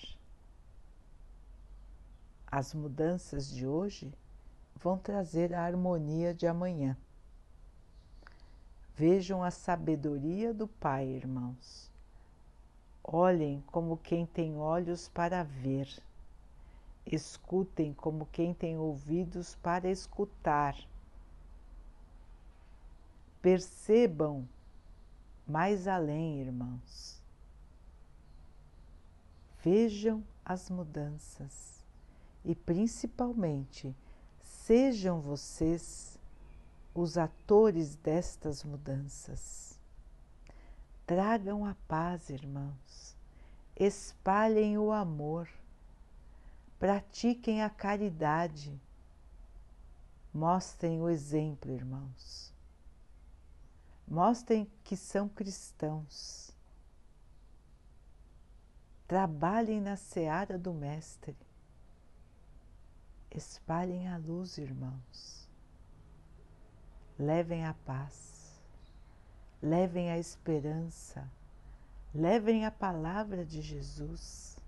as 2.57 2.73
mudanças 2.73 3.51
de 3.51 3.67
hoje 3.67 4.15
vão 4.77 4.97
trazer 4.97 5.53
a 5.53 5.65
harmonia 5.65 6.33
de 6.33 6.47
amanhã. 6.47 6.97
Vejam 8.97 9.43
a 9.43 9.51
sabedoria 9.51 10.55
do 10.55 10.69
Pai, 10.69 11.07
irmãos. 11.07 11.91
Olhem 13.03 13.63
como 13.67 13.97
quem 13.97 14.25
tem 14.25 14.57
olhos 14.57 15.09
para 15.09 15.43
ver. 15.43 15.89
Escutem 17.05 17.93
como 17.93 18.27
quem 18.27 18.55
tem 18.55 18.79
ouvidos 18.79 19.57
para 19.57 19.91
escutar. 19.91 20.77
Percebam 23.43 24.49
mais 25.47 25.87
além, 25.87 26.41
irmãos. 26.41 27.15
vejam 29.65 30.23
as 30.45 30.69
mudanças 30.69 31.83
e, 32.45 32.55
principalmente, 32.55 33.97
sejam 34.43 35.23
vocês 35.23 36.14
os 36.95 37.19
atores 37.19 37.97
destas 37.97 38.63
mudanças. 38.63 39.81
Tragam 41.05 41.67
a 41.67 41.75
paz, 41.89 42.31
irmãos, 42.31 43.17
espalhem 43.77 44.79
o 44.79 44.93
amor, 44.93 45.49
pratiquem 46.79 47.63
a 47.63 47.69
caridade, 47.69 48.81
mostrem 50.33 51.03
o 51.03 51.09
exemplo, 51.11 51.73
irmãos. 51.73 52.55
Mostrem 54.07 54.71
que 54.85 54.97
são 54.97 55.29
cristãos. 55.29 56.53
Trabalhem 59.07 59.81
na 59.81 59.97
seara 59.97 60.59
do 60.59 60.73
Mestre. 60.73 61.37
Espalhem 63.31 64.09
a 64.09 64.17
luz, 64.19 64.59
irmãos. 64.59 65.44
Levem 67.19 67.65
a 67.65 67.75
paz. 67.87 68.61
Levem 69.62 70.11
a 70.11 70.19
esperança. 70.19 71.31
Levem 72.15 72.65
a 72.65 72.71
palavra 72.71 73.45
de 73.45 73.62
Jesus. 73.62 74.59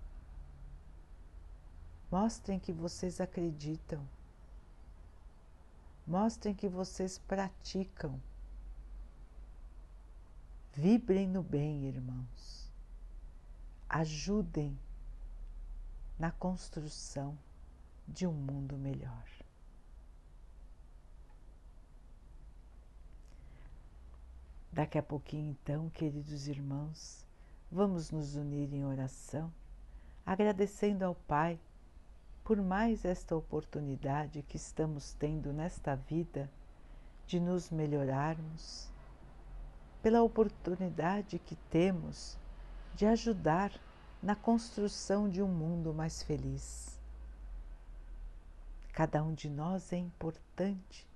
Mostrem 2.09 2.59
que 2.59 2.71
vocês 2.71 3.19
acreditam. 3.19 4.07
Mostrem 6.05 6.53
que 6.53 6.69
vocês 6.69 7.17
praticam. 7.17 8.19
Vibrem 10.73 11.27
no 11.27 11.43
bem, 11.43 11.85
irmãos. 11.85 12.71
Ajudem 13.89 14.77
na 16.17 16.31
construção 16.31 17.37
de 18.07 18.25
um 18.25 18.33
mundo 18.33 18.77
melhor. 18.77 19.25
Daqui 24.77 24.99
a 24.99 25.01
pouquinho, 25.01 25.49
então, 25.59 25.89
queridos 25.89 26.47
irmãos, 26.47 27.25
vamos 27.71 28.11
nos 28.11 28.35
unir 28.35 28.71
em 28.71 28.85
oração, 28.85 29.51
agradecendo 30.23 31.03
ao 31.03 31.15
Pai 31.15 31.59
por 32.43 32.61
mais 32.61 33.03
esta 33.03 33.35
oportunidade 33.35 34.43
que 34.43 34.55
estamos 34.55 35.13
tendo 35.13 35.51
nesta 35.51 35.95
vida 35.95 36.47
de 37.25 37.39
nos 37.39 37.71
melhorarmos, 37.71 38.87
pela 40.03 40.21
oportunidade 40.21 41.39
que 41.39 41.55
temos 41.71 42.37
de 42.93 43.07
ajudar 43.07 43.71
na 44.21 44.35
construção 44.35 45.27
de 45.27 45.41
um 45.41 45.47
mundo 45.47 45.91
mais 45.91 46.21
feliz. 46.21 47.01
Cada 48.93 49.23
um 49.23 49.33
de 49.33 49.49
nós 49.49 49.91
é 49.91 49.97
importante 49.97 51.07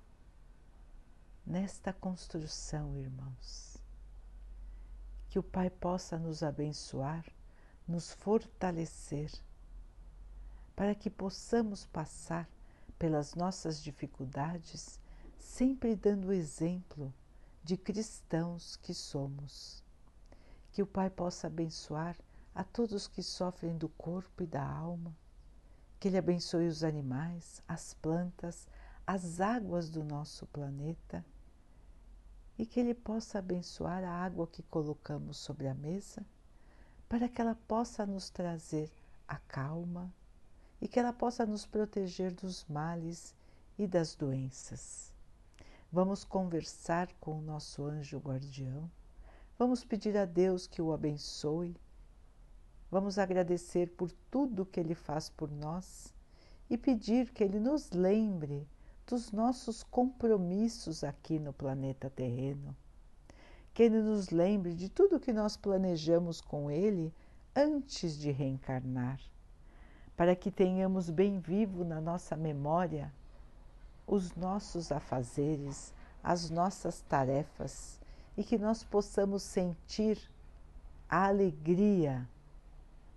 nesta 1.46 1.92
construção, 1.92 2.96
irmãos. 2.96 3.76
Que 5.28 5.38
o 5.38 5.42
Pai 5.42 5.70
possa 5.70 6.18
nos 6.18 6.42
abençoar, 6.42 7.24
nos 7.86 8.12
fortalecer, 8.12 9.30
para 10.76 10.94
que 10.94 11.10
possamos 11.10 11.84
passar 11.86 12.48
pelas 12.98 13.34
nossas 13.34 13.82
dificuldades, 13.82 15.00
sempre 15.38 15.96
dando 15.96 16.28
o 16.28 16.32
exemplo 16.32 17.12
de 17.62 17.76
cristãos 17.76 18.76
que 18.76 18.94
somos. 18.94 19.82
Que 20.70 20.82
o 20.82 20.86
Pai 20.86 21.10
possa 21.10 21.48
abençoar 21.48 22.16
a 22.54 22.62
todos 22.62 23.08
que 23.08 23.22
sofrem 23.22 23.76
do 23.76 23.88
corpo 23.88 24.42
e 24.42 24.46
da 24.46 24.64
alma, 24.64 25.14
que 25.98 26.08
Ele 26.08 26.18
abençoe 26.18 26.66
os 26.66 26.84
animais, 26.84 27.62
as 27.66 27.94
plantas, 27.94 28.68
as 29.06 29.40
águas 29.40 29.90
do 29.90 30.04
nosso 30.04 30.46
planeta 30.46 31.24
e 32.58 32.66
que 32.66 32.80
Ele 32.80 32.94
possa 32.94 33.38
abençoar 33.38 34.04
a 34.04 34.10
água 34.10 34.46
que 34.46 34.62
colocamos 34.62 35.36
sobre 35.36 35.68
a 35.68 35.74
mesa, 35.74 36.24
para 37.08 37.28
que 37.28 37.40
ela 37.40 37.54
possa 37.66 38.06
nos 38.06 38.30
trazer 38.30 38.90
a 39.28 39.36
calma 39.36 40.12
e 40.80 40.88
que 40.88 40.98
ela 40.98 41.12
possa 41.12 41.46
nos 41.46 41.66
proteger 41.66 42.32
dos 42.32 42.64
males 42.66 43.34
e 43.78 43.86
das 43.86 44.14
doenças. 44.14 45.14
Vamos 45.90 46.24
conversar 46.24 47.12
com 47.20 47.38
o 47.38 47.42
nosso 47.42 47.84
anjo 47.84 48.18
guardião, 48.18 48.90
vamos 49.58 49.84
pedir 49.84 50.16
a 50.16 50.24
Deus 50.24 50.66
que 50.66 50.80
o 50.80 50.92
abençoe, 50.92 51.76
vamos 52.90 53.18
agradecer 53.18 53.88
por 53.90 54.10
tudo 54.30 54.66
que 54.66 54.80
Ele 54.80 54.94
faz 54.94 55.28
por 55.28 55.50
nós 55.50 56.14
e 56.68 56.78
pedir 56.78 57.30
que 57.30 57.44
Ele 57.44 57.60
nos 57.60 57.90
lembre 57.90 58.66
dos 59.06 59.32
nossos 59.32 59.82
compromissos 59.82 61.04
aqui 61.04 61.38
no 61.38 61.52
planeta 61.52 62.08
terreno. 62.08 62.76
Que 63.74 63.84
Ele 63.84 64.00
nos 64.00 64.30
lembre 64.30 64.74
de 64.74 64.88
tudo 64.88 65.20
que 65.20 65.32
nós 65.32 65.56
planejamos 65.56 66.40
com 66.40 66.70
Ele 66.70 67.12
antes 67.54 68.18
de 68.18 68.30
reencarnar, 68.30 69.20
para 70.16 70.36
que 70.36 70.50
tenhamos 70.50 71.10
bem 71.10 71.38
vivo 71.38 71.84
na 71.84 72.00
nossa 72.00 72.36
memória 72.36 73.12
os 74.06 74.34
nossos 74.34 74.92
afazeres, 74.92 75.92
as 76.22 76.50
nossas 76.50 77.00
tarefas 77.02 78.00
e 78.36 78.44
que 78.44 78.58
nós 78.58 78.82
possamos 78.82 79.42
sentir 79.42 80.18
a 81.08 81.26
alegria 81.26 82.28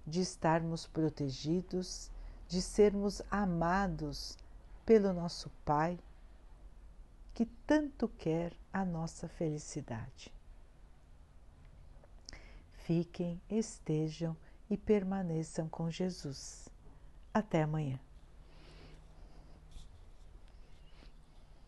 de 0.05 0.21
estarmos 0.21 0.85
protegidos, 0.85 2.11
de 2.47 2.61
sermos 2.61 3.21
amados 3.31 4.37
pelo 4.85 5.11
nosso 5.13 5.49
Pai, 5.63 5.99
que 7.33 7.45
tanto 7.67 8.07
quer 8.07 8.53
a 8.71 8.85
nossa 8.85 9.27
felicidade. 9.27 10.33
Fiquem, 12.73 13.41
estejam 13.49 14.37
e 14.69 14.77
permaneçam 14.77 15.67
com 15.67 15.89
Jesus. 15.89 16.69
Até 17.33 17.63
amanhã. 17.63 17.99